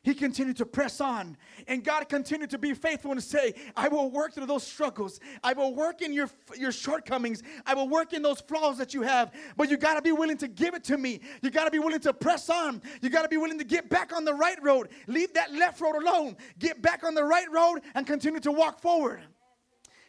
He 0.10 0.16
continued 0.16 0.58
to 0.58 0.66
press 0.66 1.00
on. 1.00 1.38
And 1.68 1.84
God 1.84 2.10
continued 2.10 2.50
to 2.50 2.58
be 2.58 2.74
faithful 2.74 3.12
and 3.12 3.22
say, 3.22 3.54
I 3.78 3.88
will 3.90 4.10
work 4.10 4.34
through 4.34 4.48
those 4.48 4.66
struggles. 4.66 5.20
I 5.44 5.54
will 5.54 5.76
work 5.76 6.02
in 6.02 6.12
your, 6.14 6.30
your 6.58 6.72
shortcomings. 6.72 7.44
I 7.66 7.76
will 7.76 7.88
work 7.88 8.14
in 8.14 8.24
those 8.24 8.42
flaws 8.42 8.80
that 8.80 8.94
you 8.94 9.04
have. 9.04 9.32
But 9.56 9.70
you 9.70 9.78
got 9.78 9.96
to 9.96 10.02
be 10.02 10.12
willing 10.12 10.38
to 10.38 10.48
give 10.48 10.74
it 10.74 10.84
to 10.86 10.98
me. 10.98 11.22
You 11.44 11.52
got 11.52 11.66
to 11.66 11.72
be 11.72 11.78
willing 11.78 12.00
to 12.00 12.14
press 12.14 12.50
on. 12.50 12.82
You 13.02 13.10
got 13.12 13.22
to 13.22 13.30
be 13.30 13.38
willing 13.38 13.60
to 13.60 13.64
get 13.64 13.88
back 13.88 14.12
on 14.12 14.26
the 14.26 14.34
right 14.34 14.62
road. 14.64 14.90
Leave 15.06 15.32
that 15.36 15.54
left 15.54 15.80
road 15.80 15.96
alone. 15.96 16.36
Get 16.58 16.82
back 16.82 17.04
on 17.04 17.14
the 17.14 17.24
right 17.24 17.50
road 17.52 17.82
and 17.94 18.08
continue 18.08 18.40
to 18.40 18.52
walk 18.52 18.82
forward. 18.82 19.22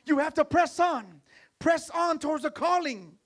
You 0.07 0.19
have 0.19 0.33
to 0.35 0.47
press 0.47 0.81
on. 0.81 1.21
Press 1.59 1.91
on 1.91 2.19
towards 2.19 2.45
the 2.45 2.51
calling. 2.51 3.19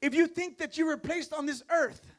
If 0.00 0.14
you 0.14 0.28
think 0.28 0.58
that 0.58 0.78
you 0.78 0.86
were 0.86 0.96
placed 0.96 1.32
on 1.32 1.46
this 1.46 1.64
earth, 1.68 2.11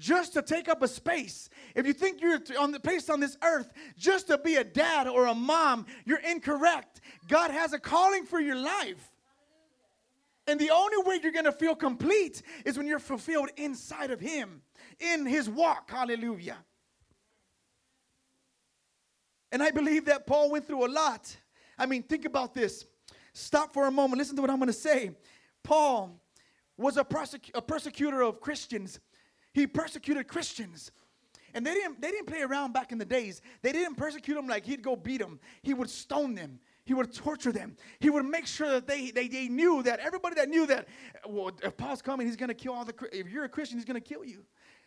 just 0.00 0.32
to 0.32 0.42
take 0.42 0.68
up 0.68 0.82
a 0.82 0.88
space. 0.88 1.48
If 1.76 1.86
you 1.86 1.92
think 1.92 2.20
you're 2.20 2.40
on 2.58 2.72
the 2.72 2.80
place 2.80 3.08
on 3.08 3.20
this 3.20 3.36
earth 3.42 3.70
just 3.96 4.26
to 4.28 4.38
be 4.38 4.56
a 4.56 4.64
dad 4.64 5.06
or 5.06 5.26
a 5.26 5.34
mom, 5.34 5.86
you're 6.04 6.18
incorrect. 6.18 7.00
God 7.28 7.52
has 7.52 7.72
a 7.72 7.78
calling 7.78 8.24
for 8.24 8.40
your 8.40 8.56
life. 8.56 9.12
And 10.48 10.58
the 10.58 10.70
only 10.70 10.96
way 11.08 11.20
you're 11.22 11.30
going 11.30 11.44
to 11.44 11.52
feel 11.52 11.76
complete 11.76 12.42
is 12.64 12.76
when 12.76 12.86
you're 12.86 12.98
fulfilled 12.98 13.50
inside 13.56 14.10
of 14.10 14.18
Him, 14.18 14.62
in 14.98 15.26
His 15.26 15.48
walk. 15.48 15.90
Hallelujah. 15.90 16.56
And 19.52 19.62
I 19.62 19.70
believe 19.70 20.06
that 20.06 20.26
Paul 20.26 20.50
went 20.50 20.66
through 20.66 20.86
a 20.86 20.90
lot. 20.90 21.36
I 21.78 21.86
mean, 21.86 22.02
think 22.02 22.24
about 22.24 22.54
this. 22.54 22.84
Stop 23.32 23.72
for 23.72 23.86
a 23.86 23.90
moment. 23.90 24.18
Listen 24.18 24.34
to 24.36 24.42
what 24.42 24.50
I'm 24.50 24.58
going 24.58 24.68
to 24.68 24.72
say. 24.72 25.12
Paul 25.62 26.20
was 26.76 26.96
a, 26.96 27.04
persecu- 27.04 27.50
a 27.54 27.62
persecutor 27.62 28.22
of 28.22 28.40
Christians. 28.40 28.98
He 29.52 29.66
persecuted 29.66 30.28
Christians. 30.28 30.90
And 31.54 31.66
they 31.66 31.74
didn't, 31.74 32.00
they 32.00 32.10
didn't 32.10 32.26
play 32.26 32.42
around 32.42 32.72
back 32.72 32.92
in 32.92 32.98
the 32.98 33.04
days. 33.04 33.42
They 33.62 33.72
didn't 33.72 33.96
persecute 33.96 34.34
them 34.34 34.46
like 34.46 34.64
he'd 34.64 34.82
go 34.82 34.94
beat 34.94 35.20
them. 35.20 35.40
He 35.62 35.74
would 35.74 35.90
stone 35.90 36.34
them. 36.34 36.60
He 36.84 36.94
would 36.94 37.12
torture 37.12 37.52
them. 37.52 37.76
He 37.98 38.10
would 38.10 38.24
make 38.24 38.46
sure 38.46 38.68
that 38.70 38.86
they, 38.86 39.10
they, 39.10 39.28
they 39.28 39.48
knew 39.48 39.82
that, 39.82 40.00
everybody 40.00 40.36
that 40.36 40.48
knew 40.48 40.66
that, 40.66 40.88
well, 41.28 41.50
if 41.62 41.76
Paul's 41.76 42.02
coming, 42.02 42.26
he's 42.26 42.36
going 42.36 42.48
to 42.48 42.54
kill 42.54 42.72
all 42.72 42.84
the, 42.84 42.94
if 43.12 43.28
you're 43.28 43.44
a 43.44 43.48
Christian, 43.48 43.78
he's 43.78 43.84
going 43.84 44.00
to 44.00 44.08
kill 44.08 44.24
you. 44.24 44.44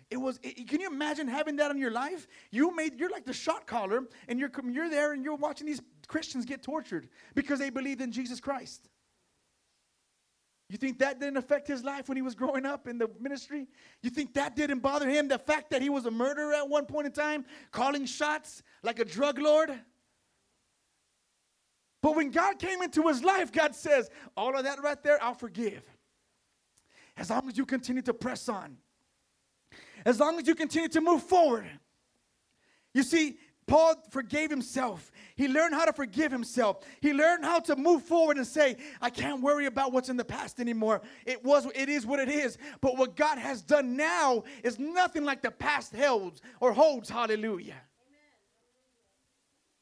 It 0.10 0.18
was, 0.18 0.40
it, 0.44 0.68
can 0.68 0.80
you 0.80 0.88
imagine 0.88 1.28
having 1.28 1.56
that 1.58 1.72
in 1.72 1.78
your 1.78 1.92
life? 1.92 2.28
You 2.52 2.76
made, 2.76 3.00
you're 3.00 3.10
like 3.10 3.26
the 3.26 3.34
shot 3.34 3.68
caller, 3.68 4.04
and 4.28 4.40
you're, 4.40 4.52
you're 4.70 4.90
there 4.90 5.14
and 5.14 5.24
you're 5.24 5.36
watching 5.36 5.66
these 5.66 5.82
Christians 6.08 6.46
get 6.46 6.62
tortured 6.62 7.10
because 7.36 7.60
they 7.60 7.70
believed 7.70 8.02
in 8.02 8.12
Jesus 8.12 8.40
Christ. 8.40 8.90
You 10.74 10.78
think 10.80 10.98
that 10.98 11.20
didn't 11.20 11.38
affect 11.38 11.68
his 11.68 11.84
life 11.84 12.08
when 12.10 12.16
he 12.16 12.24
was 12.24 12.34
growing 12.34 12.66
up 12.66 12.88
in 12.88 12.98
the 12.98 13.08
ministry? 13.20 13.68
You 14.02 14.10
think 14.10 14.34
that 14.34 14.56
didn't 14.56 14.80
bother 14.80 15.08
him? 15.08 15.28
The 15.28 15.38
fact 15.38 15.70
that 15.70 15.84
he 15.84 15.90
was 15.90 16.08
a 16.08 16.12
murderer 16.12 16.52
at 16.56 16.68
one 16.68 16.88
point 16.88 17.06
in 17.06 17.12
time, 17.12 17.46
calling 17.70 18.08
shots 18.08 18.64
like 18.82 18.98
a 18.98 19.06
drug 19.06 19.38
lord? 19.38 19.70
But 22.02 22.16
when 22.16 22.32
God 22.32 22.58
came 22.58 22.82
into 22.82 23.04
his 23.08 23.24
life, 23.24 23.52
God 23.52 23.76
says, 23.76 24.10
All 24.36 24.58
of 24.58 24.64
that 24.64 24.82
right 24.82 25.02
there, 25.04 25.24
I'll 25.24 25.36
forgive. 25.36 25.84
As 27.18 27.30
long 27.30 27.48
as 27.48 27.56
you 27.56 27.68
continue 27.68 28.02
to 28.02 28.14
press 28.16 28.50
on, 28.50 28.78
as 30.08 30.20
long 30.20 30.40
as 30.40 30.48
you 30.48 30.56
continue 30.56 30.90
to 30.90 31.02
move 31.02 31.22
forward. 31.22 31.68
You 32.96 33.04
see, 33.04 33.38
Paul 33.68 33.94
forgave 34.10 34.50
himself. 34.50 35.12
He 35.36 35.48
learned 35.48 35.74
how 35.74 35.86
to 35.86 35.94
forgive 35.94 36.32
himself. 36.32 36.86
He 37.02 37.12
learned 37.14 37.44
how 37.44 37.60
to 37.62 37.76
move 37.76 38.04
forward 38.04 38.38
and 38.38 38.46
say, 38.46 38.78
I 39.02 39.10
can't 39.10 39.42
worry 39.42 39.66
about 39.66 39.92
what's 39.92 40.10
in 40.10 40.18
the 40.18 40.26
past 40.26 40.60
anymore. 40.60 41.02
It 41.26 41.44
was 41.44 41.68
it 41.74 41.90
is 41.90 42.06
what 42.06 42.20
it 42.20 42.30
is. 42.30 42.58
But 42.82 42.98
what 42.98 43.16
God 43.16 43.38
has 43.40 43.62
done 43.62 43.98
now 43.98 44.44
is 44.64 44.78
nothing 44.78 45.24
like 45.24 45.42
the 45.42 45.52
past 45.52 45.94
held 45.94 46.40
or 46.60 46.72
holds. 46.72 47.10
Hallelujah. 47.10 47.74
Amen. 47.74 47.82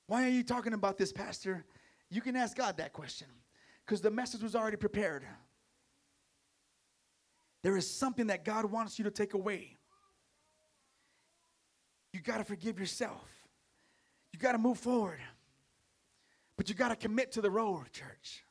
Why 0.07 0.23
are 0.23 0.31
you 0.31 0.43
talking 0.43 0.73
about 0.73 0.97
this, 0.97 1.11
Pastor? 1.11 1.65
You 2.09 2.21
can 2.21 2.35
ask 2.35 2.55
God 2.55 2.77
that 2.77 2.93
question. 2.93 3.27
Because 3.85 4.01
the 4.01 4.11
message 4.11 4.41
was 4.41 4.55
already 4.55 4.77
prepared. 4.77 5.25
There 7.61 7.75
is 7.75 7.89
something 7.89 8.27
that 8.27 8.45
God 8.45 8.65
wants 8.65 8.97
you 8.97 9.05
to 9.05 9.11
take 9.11 9.33
away. 9.33 9.77
You 12.13 12.21
got 12.21 12.37
to 12.37 12.43
forgive 12.43 12.79
yourself. 12.79 13.27
You 14.31 14.39
got 14.39 14.53
to 14.53 14.57
move 14.57 14.77
forward. 14.77 15.19
But 16.61 16.69
you 16.69 16.75
got 16.75 16.89
to 16.89 16.95
commit 16.95 17.31
to 17.31 17.41
the 17.41 17.49
road, 17.49 17.91
church. 17.91 18.43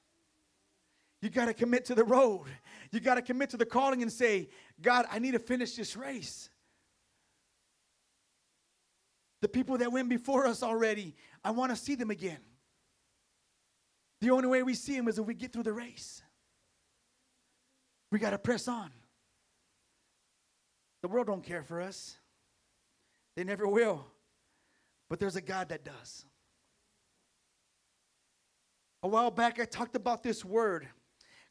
You 1.22 1.30
got 1.30 1.44
to 1.44 1.54
commit 1.54 1.84
to 1.84 1.94
the 1.94 2.02
road. 2.02 2.46
You 2.90 2.98
got 2.98 3.14
to 3.14 3.22
commit 3.22 3.50
to 3.50 3.56
the 3.56 3.64
calling 3.64 4.02
and 4.02 4.10
say, 4.10 4.48
God, 4.82 5.06
I 5.12 5.20
need 5.20 5.34
to 5.34 5.38
finish 5.38 5.76
this 5.76 5.96
race. 5.96 6.50
The 9.42 9.48
people 9.48 9.78
that 9.78 9.92
went 9.92 10.08
before 10.08 10.48
us 10.48 10.60
already, 10.60 11.14
I 11.44 11.52
want 11.52 11.70
to 11.70 11.76
see 11.76 11.94
them 11.94 12.10
again. 12.10 12.40
The 14.22 14.30
only 14.30 14.48
way 14.48 14.64
we 14.64 14.74
see 14.74 14.96
them 14.96 15.06
is 15.06 15.16
if 15.16 15.24
we 15.24 15.34
get 15.34 15.52
through 15.52 15.62
the 15.62 15.72
race. 15.72 16.20
We 18.10 18.18
got 18.18 18.30
to 18.30 18.38
press 18.38 18.66
on. 18.66 18.90
The 21.02 21.06
world 21.06 21.28
don't 21.28 21.44
care 21.44 21.62
for 21.62 21.80
us. 21.80 22.16
They 23.36 23.44
never 23.44 23.68
will. 23.68 24.04
But 25.08 25.20
there's 25.20 25.36
a 25.36 25.40
God 25.40 25.68
that 25.68 25.84
does. 25.84 26.24
A 29.02 29.08
while 29.08 29.30
back, 29.30 29.58
I 29.58 29.64
talked 29.64 29.96
about 29.96 30.22
this 30.22 30.44
word 30.44 30.86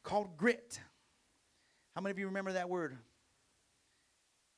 called 0.03 0.37
grit. 0.37 0.79
How 1.95 2.01
many 2.01 2.11
of 2.11 2.19
you 2.19 2.27
remember 2.27 2.53
that 2.53 2.69
word? 2.69 2.97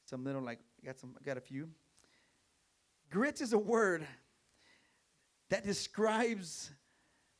Some 0.05 0.25
little, 0.25 0.41
like, 0.41 0.59
got 0.83 0.99
some, 0.99 1.15
got 1.23 1.37
a 1.37 1.41
few. 1.41 1.69
Grit 3.09 3.39
is 3.39 3.53
a 3.53 3.57
word 3.57 4.05
that 5.49 5.65
describes 5.65 6.71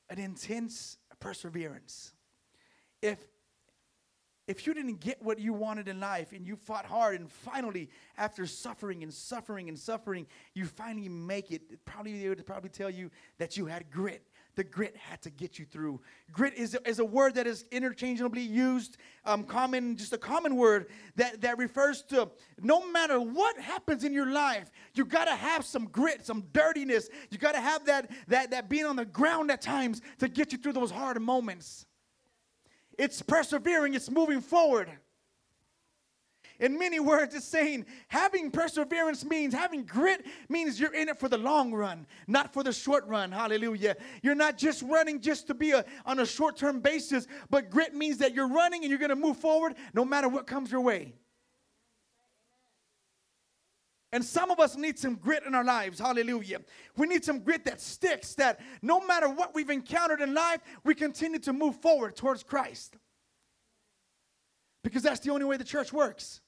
an 0.10 0.20
intense 0.20 0.98
perseverance. 1.20 2.14
If 3.02 3.20
if 4.48 4.68
you 4.68 4.74
didn't 4.74 5.00
get 5.00 5.22
what 5.22 5.40
you 5.40 5.54
wanted 5.54 5.88
in 5.88 6.00
life 6.00 6.34
and 6.34 6.46
you 6.46 6.56
fought 6.58 6.86
hard 6.86 7.18
and 7.18 7.32
finally 7.32 7.90
after 8.18 8.46
suffering 8.46 9.02
and 9.04 9.14
suffering 9.14 9.70
and 9.70 9.78
suffering 9.78 10.26
you 10.56 10.66
finally 10.66 11.08
make 11.08 11.52
it 11.52 11.86
probably 11.86 12.22
they 12.22 12.28
would 12.28 12.46
probably 12.46 12.70
tell 12.70 12.90
you 12.90 13.10
that 13.38 13.56
you 13.56 13.68
had 13.68 13.90
grit 13.90 14.26
the 14.56 14.64
grit 14.64 14.96
had 14.98 15.22
to 15.22 15.30
get 15.30 15.58
you 15.58 15.66
through. 15.66 16.02
Grit 16.32 16.54
is 16.56 16.78
is 16.86 17.00
a 17.00 17.06
word 17.06 17.36
that 17.36 17.48
is 17.48 17.66
interchangeably 17.72 18.42
used 18.42 18.98
um, 19.26 19.44
common 19.44 19.96
just 19.96 20.14
a 20.14 20.18
common 20.18 20.56
word 20.56 20.88
that, 21.16 21.42
that 21.42 21.58
refers 21.58 22.02
to 22.04 22.30
no 22.62 22.90
matter 22.92 23.20
what 23.20 23.58
happens 23.60 24.04
in 24.04 24.14
your 24.14 24.32
life 24.32 24.72
you 24.94 25.06
got 25.06 25.26
to 25.26 25.36
have 25.36 25.66
some 25.66 25.86
grit 25.86 26.26
some 26.26 26.46
dirtiness. 26.54 27.10
You 27.30 27.38
got 27.38 27.54
to 27.54 27.62
have 27.62 27.86
that, 27.86 28.12
that 28.28 28.52
that 28.52 28.70
being 28.70 28.86
on 28.86 28.96
the 28.96 29.06
ground 29.06 29.52
at 29.52 29.62
times 29.62 30.02
to 30.20 30.28
get 30.28 30.52
you 30.52 30.58
through 30.58 30.74
those 30.74 30.92
hard 30.92 31.22
moments. 31.22 31.86
It's 32.98 33.22
persevering, 33.22 33.94
it's 33.94 34.10
moving 34.10 34.42
forward. 34.42 34.90
In 36.62 36.78
many 36.78 37.00
words, 37.00 37.34
it's 37.34 37.45
saying 37.45 37.88
having 38.08 38.52
perseverance 38.52 39.26
means 39.26 39.52
having 39.52 39.84
grit 39.84 40.28
means 40.47 40.80
you're 40.80 40.93
in 40.93 41.10
it 41.10 41.19
for 41.19 41.28
the 41.28 41.38
long 41.38 41.74
run, 41.74 42.06
not 42.28 42.54
for 42.54 42.63
the 42.63 42.71
short 42.71 43.06
run. 43.08 43.32
Hallelujah. 43.32 43.97
You're 44.21 44.36
not 44.36 44.60
just 44.60 44.84
running 44.84 45.21
just 45.21 45.47
to 45.47 45.56
be 45.56 45.71
a, 45.71 45.84
on 46.06 46.19
a 46.19 46.26
short 46.26 46.56
term 46.56 46.80
basis, 46.80 47.28
but 47.50 47.71
grit 47.71 47.95
means 47.95 48.19
that 48.19 48.36
you're 48.36 48.47
running 48.47 48.84
and 48.84 48.91
you're 48.91 49.00
going 49.00 49.10
to 49.10 49.15
move 49.15 49.38
forward 49.38 49.74
no 49.95 50.06
matter 50.06 50.30
what 50.30 50.45
comes 50.45 50.71
your 50.71 50.82
way. 50.82 51.15
And 54.13 54.24
some 54.24 54.52
of 54.52 54.60
us 54.60 54.76
need 54.76 55.00
some 55.00 55.15
grit 55.15 55.43
in 55.47 55.56
our 55.56 55.63
lives. 55.63 55.97
Hallelujah. 55.97 56.60
We 56.95 57.08
need 57.08 57.26
some 57.26 57.39
grit 57.39 57.65
that 57.65 57.82
sticks, 57.82 58.36
that 58.36 58.60
no 58.84 59.04
matter 59.04 59.28
what 59.30 59.56
we've 59.56 59.69
encountered 59.71 60.21
in 60.21 60.36
life, 60.36 60.60
we 60.84 60.93
continue 60.93 61.39
to 61.39 61.54
move 61.54 61.78
forward 61.78 62.15
towards 62.15 62.43
Christ. 62.43 62.97
Because 64.84 65.02
that's 65.02 65.21
the 65.21 65.32
only 65.32 65.45
way 65.45 65.58
the 65.58 65.63
church 65.63 65.91
works. 65.91 66.41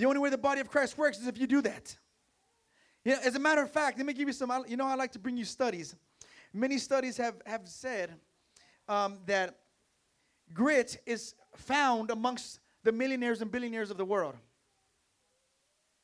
The 0.00 0.06
only 0.06 0.18
way 0.18 0.30
the 0.30 0.38
body 0.38 0.62
of 0.62 0.70
Christ 0.70 0.96
works 0.96 1.18
is 1.18 1.26
if 1.26 1.36
you 1.36 1.46
do 1.46 1.60
that. 1.60 1.94
You 3.04 3.12
know, 3.12 3.18
as 3.22 3.34
a 3.34 3.38
matter 3.38 3.60
of 3.62 3.70
fact, 3.70 3.98
let 3.98 4.06
me 4.06 4.14
give 4.14 4.28
you 4.28 4.32
some, 4.32 4.50
you 4.66 4.78
know, 4.78 4.86
I 4.86 4.94
like 4.94 5.12
to 5.12 5.18
bring 5.18 5.36
you 5.36 5.44
studies. 5.44 5.94
Many 6.54 6.78
studies 6.78 7.18
have, 7.18 7.34
have 7.44 7.68
said 7.68 8.14
um, 8.88 9.18
that 9.26 9.58
grit 10.54 11.02
is 11.04 11.34
found 11.54 12.10
amongst 12.10 12.60
the 12.82 12.92
millionaires 12.92 13.42
and 13.42 13.52
billionaires 13.52 13.90
of 13.90 13.98
the 13.98 14.04
world. 14.06 14.36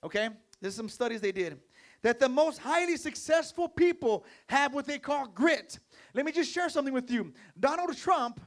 Okay? 0.05 0.29
There's 0.61 0.75
some 0.75 0.91
studies 0.91 1.23
they 1.23 1.33
did 1.33 1.59
that 2.03 2.21
the 2.21 2.29
most 2.29 2.59
highly 2.59 2.99
successful 2.99 3.67
people 3.67 4.27
have 4.51 4.75
what 4.75 4.85
they 4.85 4.99
call 4.99 5.27
grit. 5.27 5.79
Let 6.13 6.27
me 6.27 6.33
just 6.33 6.53
share 6.53 6.69
something 6.69 6.93
with 6.93 7.11
you. 7.11 7.33
Donald 7.59 7.97
Trump 7.97 8.43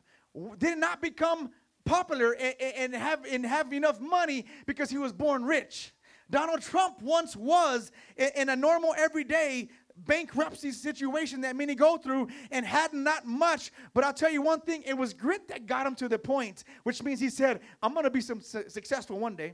did 0.60 0.78
not 0.78 1.02
become 1.02 1.50
popular 1.86 2.34
and, 2.34 2.94
have, 2.94 3.26
and 3.26 3.46
have 3.46 3.72
enough 3.74 4.00
money 4.00 4.46
because 4.66 4.90
he 4.90 4.98
was 4.98 5.12
born 5.14 5.44
rich. 5.44 5.94
Donald 6.30 6.62
Trump 6.62 7.02
once 7.02 7.36
was 7.36 7.92
in 8.36 8.50
a 8.50 8.56
normal, 8.56 8.94
everyday 8.98 9.70
bankruptcy 10.06 10.72
situation 10.72 11.42
that 11.42 11.56
many 11.56 11.76
go 11.76 11.98
through 11.98 12.28
and 12.52 12.66
had 12.66 12.94
not 12.94 13.26
much. 13.26 13.72
But 13.94 14.04
I'll 14.04 14.14
tell 14.14 14.32
you 14.32 14.42
one 14.42 14.62
thing 14.62 14.84
it 14.86 14.94
was 14.94 15.14
grit 15.14 15.48
that 15.50 15.66
got 15.66 15.86
him 15.86 15.96
to 15.96 16.08
the 16.08 16.20
point, 16.20 16.64
which 16.84 17.04
means 17.04 17.20
he 17.20 17.30
said, 17.30 17.62
I'm 17.82 17.94
going 17.94 18.06
to 18.06 18.12
be 18.12 18.22
some 18.22 18.42
su- 18.42 18.70
successful 18.70 19.20
one 19.20 19.36
day. 19.36 19.54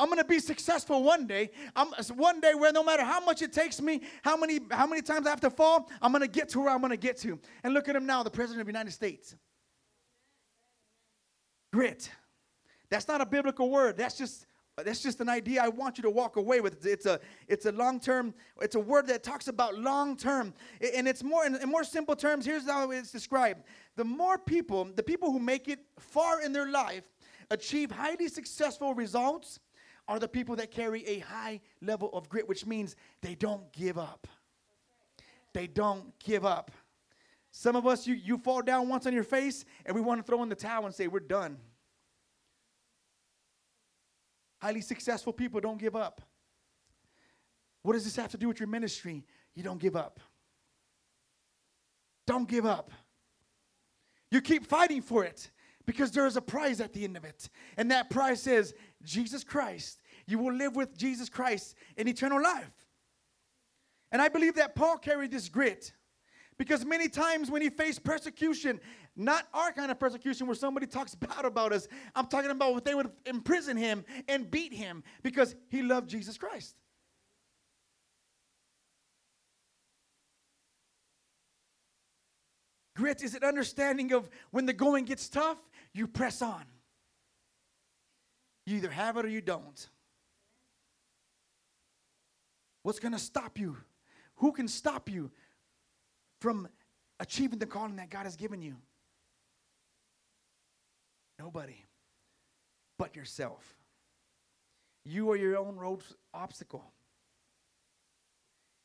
I'm 0.00 0.08
gonna 0.08 0.24
be 0.24 0.38
successful 0.38 1.02
one 1.02 1.26
day. 1.26 1.50
I'm 1.76 1.88
one 2.16 2.40
day 2.40 2.54
where 2.54 2.72
no 2.72 2.82
matter 2.82 3.04
how 3.04 3.20
much 3.20 3.42
it 3.42 3.52
takes 3.52 3.82
me, 3.82 4.00
how 4.22 4.34
many 4.34 4.58
how 4.70 4.86
many 4.86 5.02
times 5.02 5.26
I 5.26 5.30
have 5.30 5.42
to 5.42 5.50
fall, 5.50 5.90
I'm 6.00 6.10
gonna 6.10 6.26
get 6.26 6.48
to 6.50 6.60
where 6.60 6.70
I'm 6.70 6.80
gonna 6.80 6.96
get 6.96 7.18
to. 7.18 7.38
And 7.62 7.74
look 7.74 7.86
at 7.86 7.96
him 7.96 8.06
now, 8.06 8.22
the 8.22 8.30
president 8.30 8.62
of 8.62 8.66
the 8.66 8.72
United 8.72 8.92
States. 8.92 9.36
Grit. 11.72 12.10
That's 12.88 13.06
not 13.06 13.20
a 13.20 13.26
biblical 13.26 13.70
word. 13.70 13.96
That's 13.96 14.18
just 14.18 14.46
that's 14.84 15.02
just 15.02 15.20
an 15.20 15.28
idea 15.28 15.62
I 15.62 15.68
want 15.68 15.98
you 15.98 16.02
to 16.02 16.10
walk 16.10 16.36
away 16.36 16.60
with. 16.60 16.86
It's 16.86 17.06
a 17.06 17.20
it's 17.48 17.66
a 17.66 17.72
long 17.72 18.00
term. 18.00 18.34
It's 18.60 18.74
a 18.74 18.80
word 18.80 19.06
that 19.08 19.22
talks 19.22 19.48
about 19.48 19.76
long 19.76 20.16
term, 20.16 20.54
and 20.94 21.06
it's 21.06 21.22
more 21.22 21.44
in, 21.44 21.58
more 21.68 21.84
simple 21.84 22.16
terms. 22.16 22.46
Here's 22.46 22.68
how 22.68 22.90
it's 22.90 23.12
described: 23.12 23.62
the 23.96 24.04
more 24.04 24.38
people, 24.38 24.84
the 24.84 25.02
people 25.02 25.30
who 25.30 25.38
make 25.38 25.68
it 25.68 25.80
far 25.98 26.40
in 26.40 26.52
their 26.52 26.70
life, 26.70 27.04
achieve 27.50 27.90
highly 27.90 28.28
successful 28.28 28.94
results, 28.94 29.60
are 30.08 30.18
the 30.18 30.28
people 30.28 30.56
that 30.56 30.70
carry 30.70 31.06
a 31.06 31.18
high 31.20 31.60
level 31.82 32.10
of 32.12 32.28
grit, 32.28 32.48
which 32.48 32.66
means 32.66 32.96
they 33.20 33.34
don't 33.34 33.70
give 33.72 33.98
up. 33.98 34.26
They 35.52 35.66
don't 35.66 36.18
give 36.20 36.44
up. 36.44 36.70
Some 37.50 37.76
of 37.76 37.86
us, 37.86 38.06
you 38.06 38.14
you 38.14 38.38
fall 38.38 38.62
down 38.62 38.88
once 38.88 39.06
on 39.06 39.12
your 39.12 39.24
face, 39.24 39.64
and 39.84 39.94
we 39.94 40.00
want 40.00 40.20
to 40.20 40.22
throw 40.26 40.42
in 40.42 40.48
the 40.48 40.54
towel 40.54 40.86
and 40.86 40.94
say 40.94 41.08
we're 41.08 41.20
done. 41.20 41.58
Highly 44.60 44.82
successful 44.82 45.32
people 45.32 45.60
don't 45.60 45.78
give 45.78 45.96
up. 45.96 46.20
What 47.82 47.94
does 47.94 48.04
this 48.04 48.16
have 48.16 48.30
to 48.32 48.36
do 48.36 48.48
with 48.48 48.60
your 48.60 48.68
ministry? 48.68 49.24
You 49.54 49.62
don't 49.62 49.80
give 49.80 49.96
up. 49.96 50.20
Don't 52.26 52.48
give 52.48 52.66
up. 52.66 52.92
You 54.30 54.40
keep 54.40 54.66
fighting 54.66 55.02
for 55.02 55.24
it 55.24 55.50
because 55.86 56.12
there 56.12 56.26
is 56.26 56.36
a 56.36 56.42
prize 56.42 56.80
at 56.80 56.92
the 56.92 57.04
end 57.04 57.16
of 57.16 57.24
it. 57.24 57.48
And 57.76 57.90
that 57.90 58.10
prize 58.10 58.42
says, 58.42 58.74
Jesus 59.02 59.42
Christ. 59.42 60.00
You 60.26 60.38
will 60.38 60.52
live 60.52 60.76
with 60.76 60.96
Jesus 60.96 61.28
Christ 61.28 61.74
in 61.96 62.06
eternal 62.06 62.40
life. 62.40 62.70
And 64.12 64.20
I 64.22 64.28
believe 64.28 64.54
that 64.56 64.74
Paul 64.74 64.98
carried 64.98 65.32
this 65.32 65.48
grit 65.48 65.92
because 66.60 66.84
many 66.84 67.08
times 67.08 67.50
when 67.50 67.62
he 67.62 67.70
faced 67.70 68.04
persecution, 68.04 68.78
not 69.16 69.48
our 69.54 69.72
kind 69.72 69.90
of 69.90 69.98
persecution 69.98 70.46
where 70.46 70.54
somebody 70.54 70.86
talks 70.86 71.14
bad 71.14 71.46
about 71.46 71.72
us. 71.72 71.88
I'm 72.14 72.26
talking 72.26 72.50
about 72.50 72.74
what 72.74 72.84
they 72.84 72.94
would 72.94 73.10
imprison 73.24 73.78
him 73.78 74.04
and 74.28 74.50
beat 74.50 74.74
him 74.74 75.02
because 75.22 75.54
he 75.70 75.80
loved 75.80 76.10
Jesus 76.10 76.36
Christ. 76.36 76.76
Grit 82.94 83.22
is 83.22 83.34
an 83.34 83.42
understanding 83.42 84.12
of 84.12 84.28
when 84.50 84.66
the 84.66 84.74
going 84.74 85.06
gets 85.06 85.30
tough, 85.30 85.56
you 85.94 86.06
press 86.06 86.42
on. 86.42 86.64
You 88.66 88.76
either 88.76 88.90
have 88.90 89.16
it 89.16 89.24
or 89.24 89.28
you 89.28 89.40
don't. 89.40 89.88
What's 92.82 92.98
going 92.98 93.12
to 93.12 93.18
stop 93.18 93.58
you? 93.58 93.78
Who 94.36 94.52
can 94.52 94.68
stop 94.68 95.08
you 95.08 95.30
from 96.40 96.68
achieving 97.18 97.58
the 97.58 97.66
calling 97.66 97.96
that 97.96 98.10
God 98.10 98.24
has 98.24 98.36
given 98.36 98.62
you? 98.62 98.76
Nobody 101.38 101.84
but 102.98 103.16
yourself. 103.16 103.74
You 105.04 105.30
are 105.30 105.36
your 105.36 105.56
own 105.56 105.76
road 105.76 106.02
obstacle. 106.34 106.84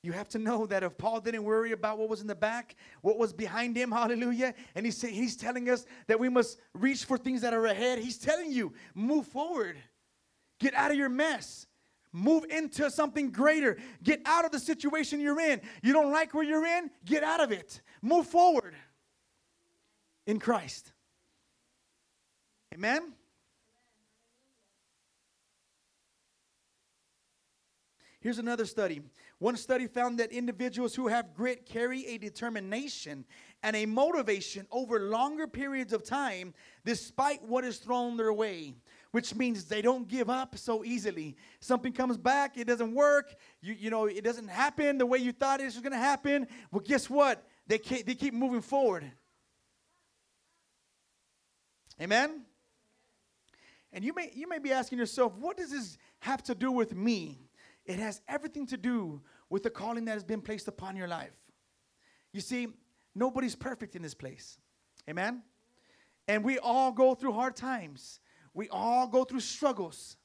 You 0.03 0.11
have 0.11 0.29
to 0.29 0.39
know 0.39 0.65
that 0.67 0.83
if 0.83 0.97
Paul 0.97 1.19
didn't 1.19 1.43
worry 1.43 1.71
about 1.71 1.97
what 1.97 2.07
was 2.07 2.21
in 2.21 2.27
the 2.27 2.35
back, 2.35 2.75
what 3.01 3.17
was 3.17 3.33
behind 3.33 3.75
him, 3.75 3.91
hallelujah, 3.91 4.53
and 4.75 4.85
he's, 4.85 5.01
he's 5.01 5.35
telling 5.35 5.69
us 5.69 5.85
that 6.07 6.19
we 6.19 6.29
must 6.29 6.59
reach 6.73 7.03
for 7.05 7.17
things 7.17 7.41
that 7.41 7.53
are 7.53 7.65
ahead, 7.65 7.99
he's 7.99 8.17
telling 8.17 8.51
you, 8.51 8.71
move 8.93 9.25
forward. 9.27 9.77
Get 10.59 10.75
out 10.75 10.91
of 10.91 10.97
your 10.97 11.09
mess. 11.09 11.65
Move 12.15 12.45
into 12.49 12.89
something 12.89 13.29
greater. 13.29 13.75
Get 14.01 14.21
out 14.25 14.45
of 14.45 14.51
the 14.51 14.59
situation 14.59 15.19
you're 15.19 15.39
in. 15.39 15.59
You 15.83 15.91
don't 15.91 16.13
like 16.13 16.33
where 16.33 16.45
you're 16.45 16.65
in? 16.65 16.89
Get 17.03 17.23
out 17.23 17.41
of 17.41 17.51
it. 17.51 17.81
Move 18.01 18.25
forward 18.25 18.73
in 20.25 20.39
Christ. 20.39 20.93
Amen? 22.73 23.11
Here's 28.21 28.39
another 28.39 28.65
study. 28.65 29.01
One 29.39 29.57
study 29.57 29.85
found 29.85 30.17
that 30.19 30.31
individuals 30.31 30.95
who 30.95 31.09
have 31.09 31.33
grit 31.35 31.65
carry 31.65 32.07
a 32.07 32.17
determination 32.17 33.25
and 33.61 33.75
a 33.75 33.85
motivation 33.85 34.67
over 34.71 35.01
longer 35.01 35.47
periods 35.47 35.91
of 35.91 36.05
time 36.05 36.53
despite 36.85 37.43
what 37.43 37.65
is 37.65 37.77
thrown 37.77 38.15
their 38.15 38.31
way, 38.31 38.75
which 39.15 39.33
means 39.33 39.63
they 39.63 39.81
don't 39.81 40.09
give 40.09 40.29
up 40.29 40.57
so 40.57 40.83
easily. 40.83 41.37
Something 41.61 41.93
comes 41.93 42.17
back, 42.17 42.57
it 42.57 42.67
doesn't 42.67 42.93
work, 42.93 43.33
you, 43.61 43.73
you 43.73 43.89
know, 43.89 44.07
it 44.07 44.25
doesn't 44.25 44.49
happen 44.49 44.97
the 44.97 45.05
way 45.05 45.19
you 45.19 45.31
thought 45.31 45.61
it 45.61 45.63
was 45.63 45.79
to 45.79 45.95
happen. 45.95 46.45
Well, 46.69 46.81
guess 46.81 47.09
what? 47.09 47.47
They, 47.65 47.77
they 47.77 48.13
keep 48.13 48.33
moving 48.33 48.59
forward. 48.59 49.09
Amen? 52.01 52.41
And 53.93 54.03
you 54.03 54.13
may, 54.13 54.31
you 54.35 54.49
may 54.49 54.59
be 54.59 54.73
asking 54.73 54.99
yourself, 54.99 55.33
what 55.39 55.55
does 55.55 55.71
this 55.71 55.97
have 56.19 56.43
to 56.43 56.53
do 56.53 56.69
with 56.69 56.93
me? 56.93 57.39
It 57.85 57.99
has 57.99 58.19
everything 58.27 58.67
to 58.67 58.75
do 58.75 59.21
with 59.49 59.63
the 59.63 59.69
calling 59.69 60.03
that 60.03 60.11
has 60.11 60.25
been 60.25 60.41
placed 60.41 60.67
upon 60.67 60.97
your 60.97 61.07
life. 61.07 61.37
You 62.33 62.41
see, 62.41 62.67
nobody's 63.15 63.55
perfect 63.55 63.95
in 63.95 64.01
this 64.01 64.13
place. 64.13 64.57
Amen? 65.09 65.41
And 66.27 66.43
we 66.43 66.59
all 66.59 66.91
go 66.91 67.15
through 67.15 67.31
hard 67.31 67.55
times. 67.55 68.19
We 68.55 68.69
all 68.69 69.05
go 69.05 69.23
through 69.25 69.41
struggles. 69.41 70.17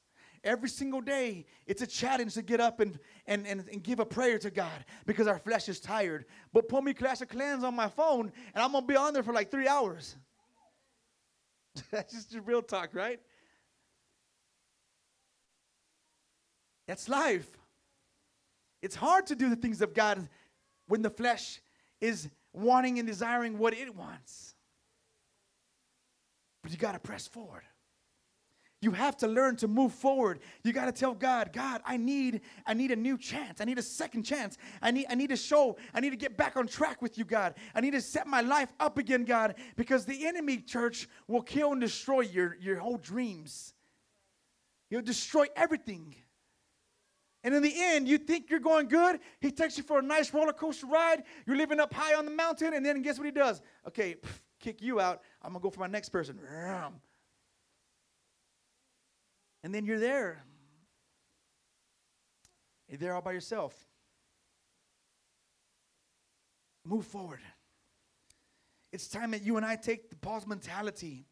Every 0.43 0.71
single 0.71 1.03
day, 1.03 1.45
it's 1.67 1.83
a 1.83 1.87
challenge 1.87 2.33
to 2.35 2.43
get 2.43 2.61
up 2.61 2.81
and, 2.81 2.99
and, 3.27 3.47
and, 3.47 3.69
and 3.69 3.83
give 3.83 4.01
a 4.01 4.07
prayer 4.07 4.39
to 4.39 4.51
God 4.51 4.87
because 5.05 5.27
our 5.27 5.39
flesh 5.39 5.69
is 5.69 5.81
tired. 5.81 6.25
But 6.55 6.67
put 6.67 6.83
me 6.83 6.95
Clash 6.95 7.21
of 7.21 7.29
Clans 7.29 7.63
on 7.63 7.75
my 7.77 7.89
phone, 7.89 8.33
and 8.55 8.65
I'm 8.65 8.73
going 8.73 8.85
to 8.85 8.89
be 8.89 8.97
on 8.97 9.13
there 9.13 9.23
for 9.23 9.35
like 9.35 9.51
three 9.51 9.69
hours. 9.69 10.17
That's 11.91 12.15
just 12.15 12.39
real 12.47 12.63
talk, 12.63 12.95
right? 12.95 13.21
That's 16.87 17.09
life. 17.09 17.49
It's 18.81 18.97
hard 18.97 19.27
to 19.27 19.37
do 19.37 19.51
the 19.51 19.57
things 19.57 19.83
of 19.83 19.93
God 19.93 20.27
when 20.87 21.03
the 21.03 21.11
flesh 21.11 21.61
is 22.01 22.31
wanting 22.55 22.99
and 22.99 23.07
desiring 23.07 23.59
what 23.59 23.75
it 23.75 23.95
wants. 23.95 24.55
But 26.63 26.73
you 26.73 26.79
got 26.79 26.93
to 26.93 26.99
press 26.99 27.27
forward. 27.27 27.63
You 28.83 28.93
have 28.93 29.17
to 29.19 29.29
learn 29.29 29.57
to 29.57 29.69
move 29.69 29.93
forward. 29.93 30.41
You 30.65 30.73
got 30.73 30.87
to 30.87 30.93
tell 30.93 31.13
God, 31.13 31.53
God, 31.53 31.83
I 31.85 31.99
need 31.99 32.41
I 32.67 32.73
need 32.73 32.91
a 32.91 32.97
new 32.97 33.19
chance. 33.19 33.61
I 33.61 33.65
need 33.65 33.79
a 33.79 33.83
second 33.83 34.23
chance. 34.23 34.57
I 34.81 34.91
need 34.91 35.07
I 35.11 35.15
need 35.15 35.29
to 35.31 35.37
show, 35.37 35.77
I 35.93 36.01
need 36.01 36.11
to 36.11 36.17
get 36.17 36.39
back 36.39 36.57
on 36.57 36.67
track 36.67 37.03
with 37.03 37.19
you, 37.19 37.25
God. 37.25 37.55
I 37.75 37.83
need 37.83 37.91
to 37.91 38.01
set 38.01 38.27
my 38.27 38.41
life 38.41 38.73
up 38.81 38.97
again, 38.97 39.25
God, 39.25 39.57
because 39.77 40.07
the 40.07 40.27
enemy 40.27 40.59
church 40.59 41.09
will 41.29 41.43
kill 41.43 41.73
and 41.73 41.81
destroy 41.81 42.21
your 42.23 42.57
your 42.59 42.77
whole 42.77 42.97
dreams. 42.97 43.75
He'll 44.89 45.03
destroy 45.03 45.47
everything. 45.55 46.15
And 47.45 47.55
in 47.55 47.63
the 47.63 47.75
end, 47.75 48.09
you 48.09 48.19
think 48.19 48.51
you're 48.51 48.61
going 48.61 48.89
good. 48.89 49.21
He 49.41 49.51
takes 49.51 49.77
you 49.77 49.85
for 49.85 49.99
a 49.99 50.03
nice 50.03 50.33
roller 50.33 50.53
coaster 50.53 50.87
ride. 50.87 51.25
You're 51.47 51.57
living 51.57 51.81
up 51.81 51.93
high 51.93 52.15
on 52.15 52.25
the 52.25 52.31
mountain, 52.31 52.75
and 52.75 52.85
then 52.85 53.03
guess 53.03 53.19
what 53.19 53.27
he 53.27 53.31
does? 53.31 53.61
Okay, 53.87 54.15
pff, 54.15 54.41
kick 54.59 54.81
you 54.81 55.01
out. 55.01 55.21
I'm 55.43 55.53
gonna 55.53 55.63
go 55.63 55.71
for 55.71 55.81
my 55.81 55.87
next 55.87 56.09
person. 56.09 56.39
And 59.63 59.75
then 59.75 59.85
you're 59.85 59.99
there. 59.99 60.43
You're 62.89 62.99
there 62.99 63.15
all 63.15 63.23
by 63.23 63.33
yourself. 63.33 63.75
Move 66.85 67.07
forward. 67.07 67.41
It's 68.93 69.07
time 69.07 69.31
that 69.33 69.43
you 69.43 69.57
and 69.57 69.65
I 69.65 69.77
take 69.77 70.11
the 70.11 70.17
pause 70.17 70.47
mentality 70.47 71.27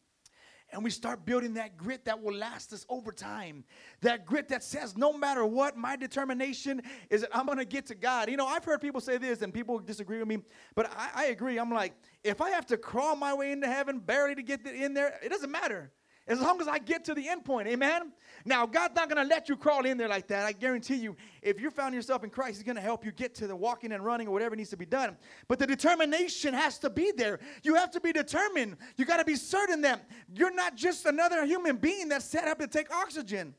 and 0.71 0.83
we 0.83 0.89
start 0.89 1.25
building 1.25 1.55
that 1.55 1.77
grit 1.77 2.05
that 2.05 2.21
will 2.21 2.33
last 2.33 2.73
us 2.73 2.85
over 2.89 3.11
time. 3.11 3.63
That 4.01 4.25
grit 4.25 4.49
that 4.49 4.63
says, 4.63 4.95
no 4.95 5.11
matter 5.11 5.45
what, 5.45 5.75
my 5.75 5.95
determination 5.95 6.81
is 7.09 7.21
that 7.21 7.31
I'm 7.33 7.47
gonna 7.47 7.65
get 7.65 7.87
to 7.87 7.95
God. 7.95 8.29
You 8.29 8.37
know, 8.37 8.45
I've 8.45 8.63
heard 8.63 8.79
people 8.81 9.01
say 9.01 9.17
this, 9.17 9.41
and 9.41 9.53
people 9.53 9.79
disagree 9.79 10.19
with 10.19 10.27
me, 10.27 10.37
but 10.75 10.91
I, 10.95 11.09
I 11.15 11.25
agree. 11.25 11.57
I'm 11.57 11.71
like, 11.71 11.93
if 12.23 12.41
I 12.41 12.51
have 12.51 12.67
to 12.67 12.77
crawl 12.77 13.15
my 13.15 13.33
way 13.33 13.51
into 13.51 13.67
heaven 13.67 13.99
barely 13.99 14.35
to 14.35 14.43
get 14.43 14.65
in 14.65 14.93
there, 14.93 15.19
it 15.23 15.29
doesn't 15.29 15.51
matter 15.51 15.91
as 16.29 16.39
long 16.39 16.61
as 16.61 16.67
I 16.67 16.77
get 16.77 17.03
to 17.05 17.15
the 17.15 17.27
end 17.27 17.43
point. 17.43 17.67
Amen. 17.67 18.13
Now, 18.45 18.67
God's 18.67 18.95
not 18.95 19.09
going 19.09 19.21
to 19.21 19.27
let 19.27 19.49
you 19.49 19.57
crawl 19.57 19.85
in 19.85 19.97
there 19.97 20.07
like 20.07 20.27
that. 20.27 20.45
I 20.45 20.51
guarantee 20.51 20.95
you, 20.95 21.17
if 21.41 21.59
you 21.59 21.71
found 21.71 21.95
yourself 21.95 22.23
in 22.23 22.29
Christ, 22.29 22.57
He's 22.57 22.63
going 22.63 22.75
to 22.75 22.81
help 22.81 23.03
you 23.03 23.11
get 23.11 23.33
to 23.35 23.47
the 23.47 23.55
walking 23.55 23.91
and 23.91 24.05
running 24.05 24.27
or 24.27 24.31
whatever 24.31 24.55
needs 24.55 24.69
to 24.69 24.77
be 24.77 24.85
done. 24.85 25.17
But 25.47 25.57
the 25.57 25.65
determination 25.65 26.53
has 26.53 26.77
to 26.79 26.89
be 26.89 27.11
there. 27.11 27.39
You 27.63 27.73
have 27.75 27.89
to 27.91 27.99
be 27.99 28.13
determined. 28.13 28.77
You 28.95 29.05
got 29.05 29.17
to 29.17 29.25
be 29.25 29.35
certain 29.35 29.81
that 29.81 30.07
you're 30.33 30.53
not 30.53 30.75
just 30.75 31.05
another 31.07 31.43
human 31.45 31.77
being 31.77 32.09
that's 32.09 32.25
set 32.25 32.47
up 32.47 32.59
to 32.59 32.67
take 32.67 32.93
oxygen. 32.93 33.55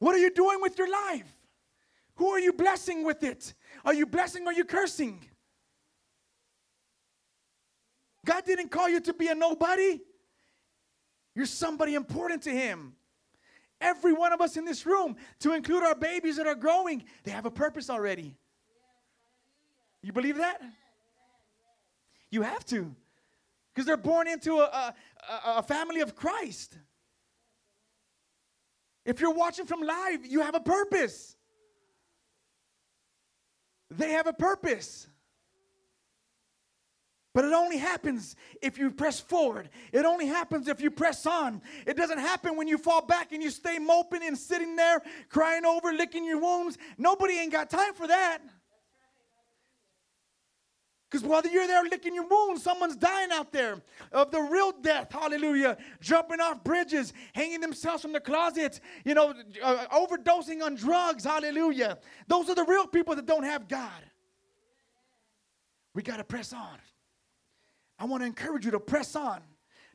What 0.00 0.16
are 0.16 0.18
you 0.18 0.30
doing 0.30 0.60
with 0.60 0.76
your 0.76 0.90
life? 0.90 1.32
Who 2.16 2.28
are 2.30 2.40
you 2.40 2.52
blessing 2.52 3.04
with 3.04 3.22
it? 3.22 3.54
Are 3.84 3.94
you 3.94 4.06
blessing 4.06 4.42
or 4.44 4.50
are 4.50 4.52
you 4.52 4.64
cursing? 4.64 5.24
God 8.24 8.44
didn't 8.44 8.70
call 8.70 8.88
you 8.88 9.00
to 9.00 9.14
be 9.14 9.28
a 9.28 9.34
nobody. 9.34 10.00
You're 11.34 11.46
somebody 11.46 11.94
important 11.94 12.42
to 12.42 12.50
Him. 12.50 12.94
every 13.80 14.12
one 14.12 14.32
of 14.32 14.40
us 14.40 14.56
in 14.56 14.64
this 14.64 14.86
room, 14.86 15.16
to 15.40 15.52
include 15.52 15.82
our 15.82 15.94
babies 15.94 16.36
that 16.36 16.46
are 16.46 16.54
growing, 16.54 17.04
they 17.24 17.30
have 17.32 17.44
a 17.44 17.50
purpose 17.50 17.90
already. 17.90 18.34
You 20.00 20.12
believe 20.12 20.38
that? 20.38 20.62
You 22.30 22.42
have 22.42 22.64
to. 22.66 22.94
Because 23.72 23.86
they're 23.86 23.96
born 23.96 24.28
into 24.28 24.58
a, 24.58 24.94
a, 25.28 25.42
a, 25.58 25.62
family 25.62 26.00
of 26.00 26.14
Christ. 26.14 26.78
If 29.04 29.20
you're 29.20 29.34
watching 29.34 29.66
from 29.66 29.80
live, 29.80 30.24
you 30.24 30.40
have 30.40 30.54
a 30.54 30.60
purpose. 30.60 31.36
They 33.90 34.12
have 34.12 34.26
a 34.26 34.32
purpose. 34.32 35.08
But 37.34 37.44
it 37.44 37.52
only 37.52 37.78
happens 37.78 38.36
if 38.62 38.78
you 38.78 38.92
press 38.92 39.18
forward. 39.18 39.68
It 39.92 40.04
only 40.04 40.26
happens 40.26 40.68
if 40.68 40.80
you 40.80 40.90
press 40.90 41.26
on. 41.26 41.60
It 41.84 41.96
doesn't 41.96 42.18
happen 42.18 42.56
when 42.56 42.68
you 42.68 42.78
fall 42.78 43.04
back 43.04 43.32
and 43.32 43.42
you 43.42 43.50
stay 43.50 43.80
moping 43.80 44.22
and 44.22 44.38
sitting 44.38 44.76
there 44.76 45.02
crying 45.28 45.66
over, 45.66 45.92
licking 45.92 46.24
your 46.24 46.38
wounds. 46.38 46.78
Nobody 46.96 47.34
ain't 47.34 47.52
got 47.52 47.68
time 47.68 47.92
for 47.92 48.06
that. 48.06 48.38
Because 51.10 51.28
while 51.28 51.42
you're 51.44 51.66
there 51.66 51.82
licking 51.84 52.14
your 52.14 52.26
wounds, 52.26 52.62
someone's 52.62 52.96
dying 52.96 53.30
out 53.32 53.52
there 53.52 53.82
of 54.12 54.30
the 54.30 54.40
real 54.40 54.72
death. 54.72 55.12
Hallelujah. 55.12 55.76
Jumping 56.00 56.40
off 56.40 56.62
bridges, 56.62 57.12
hanging 57.34 57.60
themselves 57.60 58.02
from 58.02 58.12
the 58.12 58.20
closets, 58.20 58.80
you 59.04 59.14
know, 59.14 59.34
uh, 59.62 59.86
overdosing 59.92 60.62
on 60.62 60.76
drugs. 60.76 61.24
Hallelujah. 61.24 61.98
Those 62.28 62.48
are 62.48 62.54
the 62.54 62.64
real 62.64 62.86
people 62.86 63.16
that 63.16 63.26
don't 63.26 63.44
have 63.44 63.68
God. 63.68 64.02
We 65.94 66.02
got 66.02 66.16
to 66.16 66.24
press 66.24 66.52
on. 66.52 66.78
I 67.98 68.04
want 68.04 68.22
to 68.22 68.26
encourage 68.26 68.64
you 68.64 68.70
to 68.72 68.80
press 68.80 69.14
on. 69.16 69.40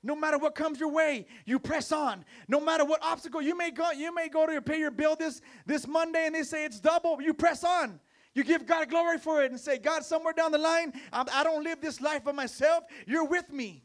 No 0.02 0.16
matter 0.16 0.38
what 0.38 0.56
comes 0.56 0.80
your 0.80 0.92
way, 0.92 1.28
you 1.46 1.60
press 1.60 1.92
on. 1.92 2.24
No 2.48 2.62
matter 2.62 2.86
what 2.86 3.04
obstacle 3.04 3.42
you 3.42 3.58
may 3.58 3.72
go, 3.72 3.92
you 3.92 4.14
may 4.16 4.30
go 4.30 4.48
to 4.48 4.62
pay 4.62 4.80
your 4.80 4.92
bill 4.92 5.16
this 5.16 5.42
this 5.66 5.88
Monday, 5.88 6.26
and 6.26 6.34
they 6.34 6.44
say 6.44 6.64
it's 6.64 6.80
double. 6.80 7.22
You 7.22 7.34
press 7.34 7.64
on. 7.64 8.00
You 8.34 8.44
give 8.44 8.66
God 8.66 8.90
glory 8.90 9.18
for 9.18 9.44
it 9.44 9.52
and 9.52 9.60
say, 9.60 9.78
God, 9.78 10.06
somewhere 10.06 10.34
down 10.34 10.52
the 10.52 10.58
line, 10.58 10.94
I'm, 11.12 11.26
I 11.34 11.44
do 11.44 11.50
not 11.50 11.64
live 11.64 11.82
this 11.82 12.00
life 12.00 12.24
by 12.24 12.32
myself. 12.32 12.86
You're 13.06 13.26
with 13.26 13.52
me. 13.52 13.84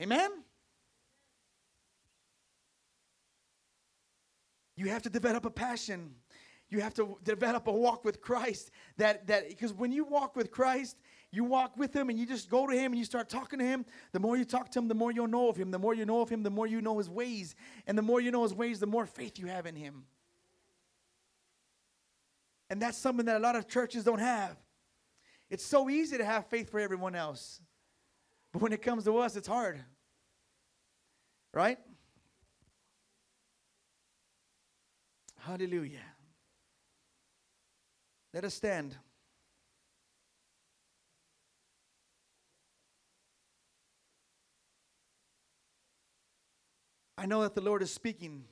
Amen. 0.00 0.30
You 4.76 4.88
have 4.88 5.02
to 5.02 5.10
develop 5.10 5.44
a 5.44 5.50
passion 5.50 6.14
you 6.70 6.80
have 6.80 6.94
to 6.94 7.16
develop 7.24 7.66
a 7.66 7.72
walk 7.72 8.04
with 8.04 8.20
Christ. 8.20 8.70
That 8.96 9.26
that 9.28 9.48
because 9.48 9.72
when 9.72 9.92
you 9.92 10.04
walk 10.04 10.36
with 10.36 10.50
Christ, 10.50 10.96
you 11.30 11.44
walk 11.44 11.76
with 11.76 11.94
him 11.94 12.08
and 12.08 12.18
you 12.18 12.26
just 12.26 12.48
go 12.48 12.66
to 12.66 12.74
him 12.74 12.92
and 12.92 12.98
you 12.98 13.04
start 13.04 13.28
talking 13.28 13.58
to 13.58 13.64
him. 13.64 13.84
The 14.12 14.20
more 14.20 14.36
you 14.36 14.44
talk 14.44 14.70
to 14.72 14.78
him, 14.78 14.88
the 14.88 14.94
more 14.94 15.12
you'll 15.12 15.28
know 15.28 15.48
of 15.48 15.56
him. 15.56 15.70
The 15.70 15.78
more 15.78 15.94
you 15.94 16.06
know 16.06 16.20
of 16.20 16.28
him, 16.28 16.42
the 16.42 16.50
more 16.50 16.66
you 16.66 16.80
know 16.80 16.98
his 16.98 17.08
ways. 17.08 17.54
And 17.86 17.96
the 17.96 18.02
more 18.02 18.20
you 18.20 18.30
know 18.30 18.42
his 18.42 18.54
ways, 18.54 18.80
the 18.80 18.86
more 18.86 19.06
faith 19.06 19.38
you 19.38 19.46
have 19.46 19.66
in 19.66 19.76
him. 19.76 20.04
And 22.70 22.80
that's 22.80 22.98
something 22.98 23.26
that 23.26 23.36
a 23.36 23.40
lot 23.40 23.56
of 23.56 23.68
churches 23.68 24.04
don't 24.04 24.20
have. 24.20 24.56
It's 25.50 25.64
so 25.64 25.88
easy 25.88 26.18
to 26.18 26.24
have 26.24 26.46
faith 26.46 26.70
for 26.70 26.80
everyone 26.80 27.14
else. 27.14 27.60
But 28.52 28.62
when 28.62 28.72
it 28.72 28.82
comes 28.82 29.04
to 29.04 29.18
us, 29.18 29.36
it's 29.36 29.48
hard. 29.48 29.82
Right? 31.54 31.78
Hallelujah. 35.38 36.00
Let 38.34 38.44
us 38.44 38.54
stand. 38.54 38.94
I 47.16 47.26
know 47.26 47.42
that 47.42 47.54
the 47.54 47.60
Lord 47.60 47.82
is 47.82 47.92
speaking. 47.92 48.44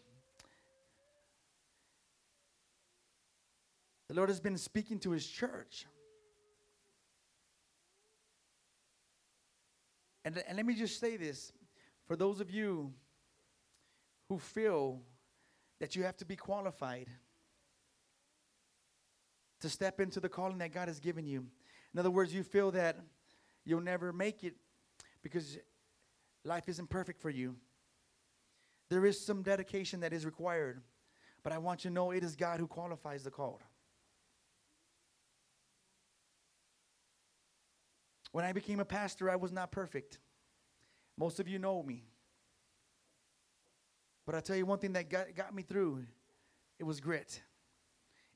The 4.08 4.14
Lord 4.14 4.28
has 4.28 4.40
been 4.40 4.56
speaking 4.56 4.98
to 5.00 5.10
his 5.10 5.26
church. 5.26 5.86
And, 10.24 10.42
and 10.48 10.56
let 10.56 10.66
me 10.66 10.74
just 10.74 10.98
say 10.98 11.16
this 11.16 11.52
for 12.06 12.16
those 12.16 12.40
of 12.40 12.50
you 12.50 12.92
who 14.28 14.38
feel 14.38 15.00
that 15.78 15.94
you 15.94 16.02
have 16.02 16.16
to 16.16 16.24
be 16.24 16.34
qualified 16.34 17.08
to 19.60 19.68
step 19.68 20.00
into 20.00 20.20
the 20.20 20.28
calling 20.28 20.58
that 20.58 20.72
God 20.72 20.88
has 20.88 21.00
given 21.00 21.26
you. 21.26 21.46
In 21.92 22.00
other 22.00 22.10
words, 22.10 22.34
you 22.34 22.42
feel 22.42 22.70
that 22.72 22.98
you'll 23.64 23.80
never 23.80 24.12
make 24.12 24.44
it 24.44 24.54
because 25.22 25.58
life 26.44 26.68
isn't 26.68 26.90
perfect 26.90 27.20
for 27.20 27.30
you. 27.30 27.56
There 28.88 29.04
is 29.04 29.24
some 29.24 29.42
dedication 29.42 30.00
that 30.00 30.12
is 30.12 30.24
required, 30.24 30.80
but 31.42 31.52
I 31.52 31.58
want 31.58 31.84
you 31.84 31.90
to 31.90 31.94
know 31.94 32.10
it 32.10 32.22
is 32.22 32.36
God 32.36 32.60
who 32.60 32.66
qualifies 32.66 33.24
the 33.24 33.30
called. 33.30 33.62
When 38.32 38.44
I 38.44 38.52
became 38.52 38.80
a 38.80 38.84
pastor, 38.84 39.30
I 39.30 39.36
was 39.36 39.50
not 39.50 39.72
perfect. 39.72 40.18
Most 41.16 41.40
of 41.40 41.48
you 41.48 41.58
know 41.58 41.82
me. 41.82 42.04
But 44.26 44.34
I 44.34 44.40
tell 44.40 44.56
you 44.56 44.66
one 44.66 44.78
thing 44.78 44.92
that 44.92 45.08
got, 45.08 45.34
got 45.34 45.54
me 45.54 45.62
through 45.62 46.04
it 46.78 46.84
was 46.84 47.00
grit. 47.00 47.40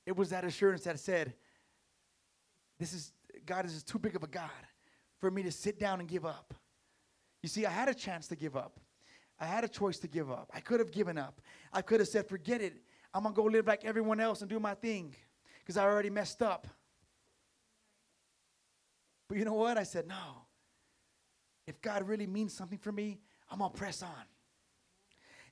It 0.07 0.17
was 0.17 0.31
that 0.31 0.45
assurance 0.45 0.85
that 0.85 0.99
said, 0.99 1.35
This 2.79 2.93
is 2.93 3.13
God 3.47 3.67
is 3.67 3.83
too 3.83 3.99
big 3.99 4.17
of 4.17 4.23
a 4.23 4.27
God 4.27 4.51
for 5.19 5.31
me 5.31 5.43
to 5.43 5.53
sit 5.53 5.79
down 5.79 6.01
and 6.01 6.09
give 6.09 6.25
up. 6.25 6.55
You 7.43 7.49
see, 7.49 7.67
I 7.67 7.71
had 7.71 7.89
a 7.89 7.95
chance 7.95 8.27
to 8.29 8.37
give 8.37 8.57
up. 8.57 8.79
I 9.39 9.47
had 9.47 9.65
a 9.65 9.69
choice 9.69 9.99
to 10.01 10.09
give 10.09 10.31
up. 10.31 10.51
I 10.53 10.61
could 10.61 10.81
have 10.81 10.93
given 10.93 11.17
up. 11.17 11.41
I 11.73 11.81
could 11.83 12.01
have 12.01 12.09
said, 12.09 12.29
forget 12.29 12.61
it. 12.61 12.75
I'm 13.15 13.23
going 13.23 13.35
to 13.35 13.41
go 13.41 13.47
live 13.47 13.67
like 13.67 13.85
everyone 13.85 14.21
else 14.21 14.43
and 14.43 14.51
do 14.51 14.61
my 14.61 14.75
thing 14.75 15.15
because 15.61 15.77
I 15.77 15.85
already 15.85 16.11
messed 16.11 16.43
up. 16.43 16.67
But 19.29 19.39
you 19.39 19.45
know 19.45 19.55
what? 19.55 19.79
I 19.79 19.85
said, 19.85 20.07
no. 20.07 20.45
If 21.67 21.81
God 21.81 22.07
really 22.07 22.27
means 22.27 22.53
something 22.53 22.79
for 22.79 22.93
me, 22.93 23.21
I'm 23.51 23.61
going 23.61 23.71
to 23.71 23.77
press 23.77 24.03
on. 24.03 24.25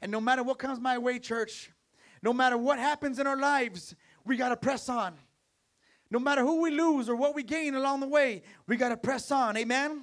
And 0.02 0.12
no 0.12 0.20
matter 0.20 0.42
what 0.42 0.58
comes 0.58 0.78
my 0.80 0.98
way, 0.98 1.18
church, 1.18 1.70
no 2.22 2.32
matter 2.32 2.58
what 2.58 2.78
happens 2.78 3.18
in 3.18 3.26
our 3.26 3.36
lives, 3.36 3.94
we 4.28 4.36
got 4.36 4.50
to 4.50 4.56
press 4.56 4.88
on. 4.88 5.14
No 6.10 6.18
matter 6.18 6.42
who 6.42 6.62
we 6.62 6.70
lose 6.70 7.08
or 7.08 7.16
what 7.16 7.34
we 7.34 7.42
gain 7.42 7.74
along 7.74 8.00
the 8.00 8.08
way, 8.08 8.42
we 8.66 8.76
got 8.76 8.90
to 8.90 8.96
press 8.96 9.30
on. 9.30 9.56
Amen. 9.56 10.02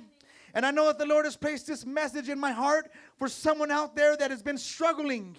And 0.53 0.65
I 0.65 0.71
know 0.71 0.87
that 0.87 0.97
the 0.97 1.05
Lord 1.05 1.25
has 1.25 1.35
placed 1.35 1.67
this 1.67 1.85
message 1.85 2.29
in 2.29 2.39
my 2.39 2.51
heart 2.51 2.91
for 3.17 3.27
someone 3.27 3.71
out 3.71 3.95
there 3.95 4.15
that 4.17 4.31
has 4.31 4.41
been 4.41 4.57
struggling, 4.57 5.35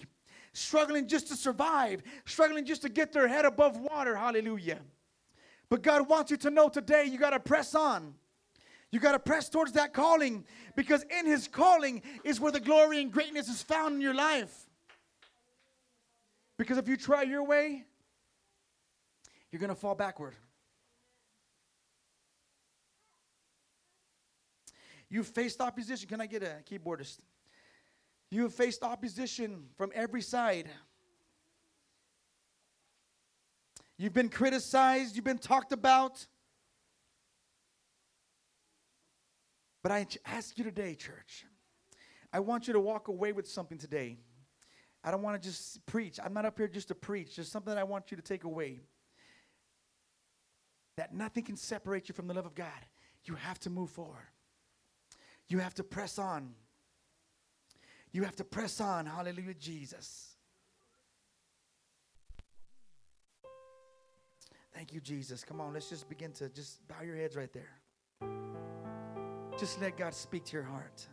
struggling 0.53 1.07
just 1.07 1.27
to 1.29 1.35
survive, 1.35 2.03
struggling 2.25 2.65
just 2.65 2.81
to 2.83 2.89
get 2.89 3.13
their 3.13 3.27
head 3.27 3.45
above 3.45 3.77
water. 3.77 4.15
Hallelujah. 4.15 4.79
But 5.69 5.81
God 5.81 6.07
wants 6.07 6.31
you 6.31 6.37
to 6.37 6.49
know 6.49 6.69
today 6.69 7.05
you 7.05 7.17
got 7.17 7.31
to 7.31 7.39
press 7.39 7.75
on. 7.75 8.13
You 8.91 8.99
got 8.99 9.13
to 9.13 9.19
press 9.19 9.49
towards 9.49 9.73
that 9.73 9.93
calling 9.93 10.45
because 10.75 11.03
in 11.19 11.25
His 11.25 11.47
calling 11.47 12.01
is 12.23 12.39
where 12.39 12.51
the 12.51 12.59
glory 12.59 13.01
and 13.01 13.11
greatness 13.11 13.49
is 13.49 13.61
found 13.61 13.95
in 13.95 14.01
your 14.01 14.13
life. 14.13 14.65
Because 16.57 16.77
if 16.77 16.87
you 16.87 16.95
try 16.95 17.23
your 17.23 17.43
way, 17.43 17.85
you're 19.57 19.67
going 19.67 19.75
to 19.75 19.81
fall 19.81 19.95
backward. 19.95 20.35
You've 25.09 25.25
faced 25.25 25.59
opposition. 25.61 26.07
Can 26.07 26.21
I 26.21 26.27
get 26.27 26.43
a 26.43 26.57
keyboardist? 26.69 27.17
You 28.29 28.43
have 28.43 28.53
faced 28.53 28.83
opposition 28.83 29.63
from 29.75 29.91
every 29.95 30.21
side. 30.21 30.69
You've 33.97 34.13
been 34.13 34.29
criticized, 34.29 35.15
you've 35.15 35.25
been 35.25 35.39
talked 35.39 35.71
about. 35.71 36.23
But 39.81 39.91
I 39.91 40.05
ask 40.23 40.55
you 40.59 40.65
today, 40.65 40.93
church, 40.93 41.47
I 42.31 42.41
want 42.41 42.67
you 42.67 42.73
to 42.73 42.79
walk 42.79 43.07
away 43.07 43.31
with 43.31 43.47
something 43.47 43.79
today. 43.79 44.19
I 45.03 45.09
don't 45.09 45.23
want 45.23 45.41
to 45.41 45.49
just 45.49 45.83
preach. 45.87 46.19
I'm 46.23 46.35
not 46.35 46.45
up 46.45 46.59
here 46.59 46.67
just 46.67 46.89
to 46.89 46.95
preach. 46.95 47.37
There's 47.37 47.49
something 47.49 47.75
I 47.75 47.85
want 47.85 48.11
you 48.11 48.17
to 48.17 48.23
take 48.23 48.43
away 48.43 48.81
that 50.97 51.13
nothing 51.13 51.43
can 51.43 51.55
separate 51.55 52.09
you 52.09 52.13
from 52.13 52.27
the 52.27 52.33
love 52.33 52.45
of 52.45 52.55
God. 52.55 52.67
You 53.23 53.35
have 53.35 53.59
to 53.59 53.69
move 53.69 53.89
forward. 53.89 54.27
You 55.47 55.59
have 55.59 55.73
to 55.75 55.83
press 55.83 56.19
on. 56.19 56.53
You 58.11 58.23
have 58.23 58.35
to 58.37 58.43
press 58.43 58.81
on. 58.81 59.05
Hallelujah, 59.05 59.53
Jesus. 59.53 60.35
Thank 64.73 64.93
you, 64.93 64.99
Jesus. 64.99 65.43
Come 65.43 65.61
on, 65.61 65.73
let's 65.73 65.89
just 65.89 66.07
begin 66.09 66.31
to 66.33 66.49
just 66.49 66.87
bow 66.87 67.01
your 67.03 67.15
heads 67.15 67.35
right 67.35 67.51
there. 67.51 67.71
Just 69.57 69.81
let 69.81 69.97
God 69.97 70.13
speak 70.13 70.45
to 70.45 70.53
your 70.53 70.63
heart. 70.63 71.07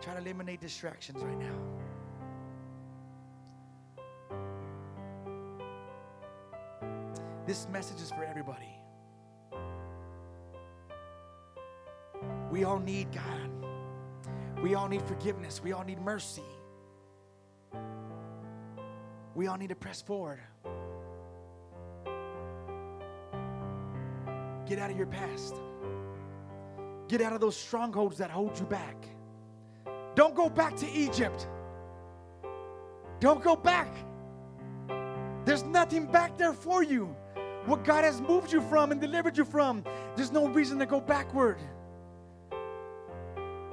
Try 0.00 0.14
to 0.14 0.20
eliminate 0.20 0.60
distractions 0.60 1.22
right 1.22 1.38
now. 1.38 1.79
This 7.50 7.66
message 7.72 8.00
is 8.00 8.12
for 8.12 8.22
everybody. 8.22 8.78
We 12.48 12.62
all 12.62 12.78
need 12.78 13.08
God. 13.10 13.50
We 14.62 14.76
all 14.76 14.86
need 14.86 15.02
forgiveness. 15.02 15.60
We 15.60 15.72
all 15.72 15.82
need 15.82 16.00
mercy. 16.00 16.44
We 19.34 19.48
all 19.48 19.56
need 19.56 19.70
to 19.70 19.74
press 19.74 20.00
forward. 20.00 20.38
Get 24.64 24.78
out 24.78 24.92
of 24.92 24.96
your 24.96 25.08
past. 25.08 25.56
Get 27.08 27.20
out 27.20 27.32
of 27.32 27.40
those 27.40 27.56
strongholds 27.56 28.16
that 28.18 28.30
hold 28.30 28.56
you 28.60 28.66
back. 28.66 28.94
Don't 30.14 30.36
go 30.36 30.48
back 30.48 30.76
to 30.76 30.88
Egypt. 30.92 31.48
Don't 33.18 33.42
go 33.42 33.56
back. 33.56 33.92
There's 35.44 35.64
nothing 35.64 36.06
back 36.06 36.38
there 36.38 36.52
for 36.52 36.84
you. 36.84 37.16
What 37.66 37.84
God 37.84 38.04
has 38.04 38.20
moved 38.20 38.52
you 38.52 38.60
from 38.62 38.90
and 38.90 39.00
delivered 39.00 39.36
you 39.36 39.44
from, 39.44 39.84
there's 40.16 40.32
no 40.32 40.48
reason 40.48 40.78
to 40.78 40.86
go 40.86 41.00
backward. 41.00 41.58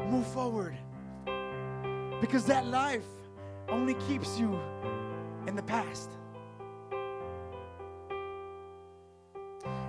Move 0.10 0.28
forward. 0.28 0.78
Because 2.22 2.46
that 2.46 2.66
life 2.66 3.06
only 3.70 3.94
keeps 3.96 4.40
you 4.40 4.60
in 5.48 5.56
the 5.56 5.64
past. 5.64 6.12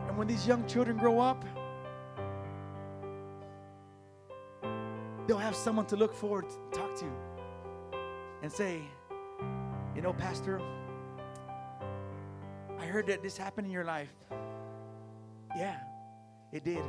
And 0.09 0.17
when 0.17 0.27
these 0.27 0.47
young 0.47 0.67
children 0.67 0.97
grow 0.97 1.21
up, 1.21 1.45
they'll 5.27 5.39
have 5.39 5.57
someone 5.57 5.87
to 5.87 5.97
look 5.97 6.15
forward 6.15 6.47
to 6.49 6.79
talk 6.79 6.95
to 7.01 7.07
and 8.43 8.51
say, 8.51 8.81
you 9.95 10.03
know, 10.03 10.13
Pastor, 10.13 10.61
I 12.79 12.87
heard 12.87 13.07
that 13.09 13.23
this 13.23 13.37
happened 13.37 13.67
in 13.67 13.73
your 13.73 13.85
life. 13.85 14.13
Yeah, 15.57 15.77
it 16.53 16.65
did. 16.65 16.83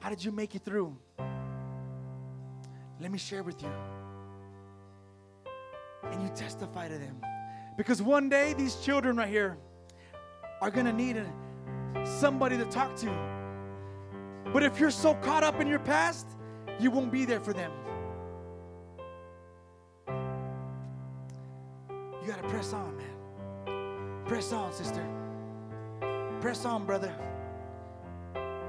How 0.00 0.10
did 0.10 0.24
you 0.24 0.32
make 0.32 0.54
it 0.54 0.64
through? 0.64 0.96
Let 3.00 3.10
me 3.10 3.18
share 3.18 3.42
with 3.42 3.62
you. 3.62 3.70
And 6.04 6.22
you 6.22 6.28
testify 6.34 6.88
to 6.88 6.98
them. 6.98 7.20
Because 7.76 8.02
one 8.02 8.28
day, 8.28 8.54
these 8.54 8.76
children 8.76 9.16
right 9.16 9.28
here 9.28 9.56
are 10.60 10.70
going 10.70 10.86
to 10.86 10.92
need 10.92 11.16
a, 11.16 11.26
somebody 12.06 12.56
to 12.58 12.64
talk 12.66 12.94
to. 12.96 13.10
But 14.52 14.62
if 14.62 14.78
you're 14.78 14.90
so 14.90 15.14
caught 15.14 15.42
up 15.42 15.60
in 15.60 15.66
your 15.66 15.78
past, 15.78 16.26
you 16.78 16.90
won't 16.90 17.10
be 17.10 17.24
there 17.24 17.40
for 17.40 17.52
them. 17.52 17.72
You 22.20 22.28
got 22.28 22.42
to 22.42 22.48
press 22.48 22.72
on, 22.72 22.96
man. 22.96 23.11
Press 24.32 24.50
on, 24.50 24.72
sister. 24.72 25.06
Press 26.40 26.64
on, 26.64 26.86
brother. 26.86 27.14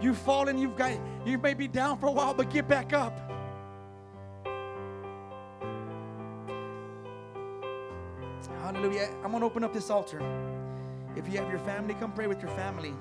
You've 0.01 0.17
fallen, 0.17 0.57
you've 0.57 0.75
got 0.75 0.91
you 1.25 1.37
may 1.37 1.53
be 1.53 1.69
down 1.69 1.97
for 1.99 2.07
a 2.07 2.11
while, 2.11 2.33
but 2.33 2.49
get 2.49 2.67
back 2.67 2.91
up. 2.91 3.17
Hallelujah. 8.59 9.07
I'm 9.23 9.31
to 9.31 9.45
open 9.45 9.63
up 9.63 9.71
this 9.73 9.89
altar. 9.89 10.19
If 11.15 11.29
you 11.29 11.39
have 11.39 11.49
your 11.49 11.59
family, 11.59 11.93
come 11.93 12.11
pray 12.11 12.27
with 12.27 12.41
your 12.41 12.51
family. 12.51 12.93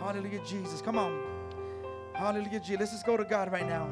Hallelujah, 0.00 0.40
Jesus. 0.44 0.82
Come 0.82 0.98
on. 0.98 1.22
Hallelujah, 2.14 2.58
Jesus. 2.58 2.80
Let's 2.80 2.90
just 2.90 3.06
go 3.06 3.16
to 3.16 3.22
God 3.22 3.52
right 3.52 3.68
now. 3.68 3.88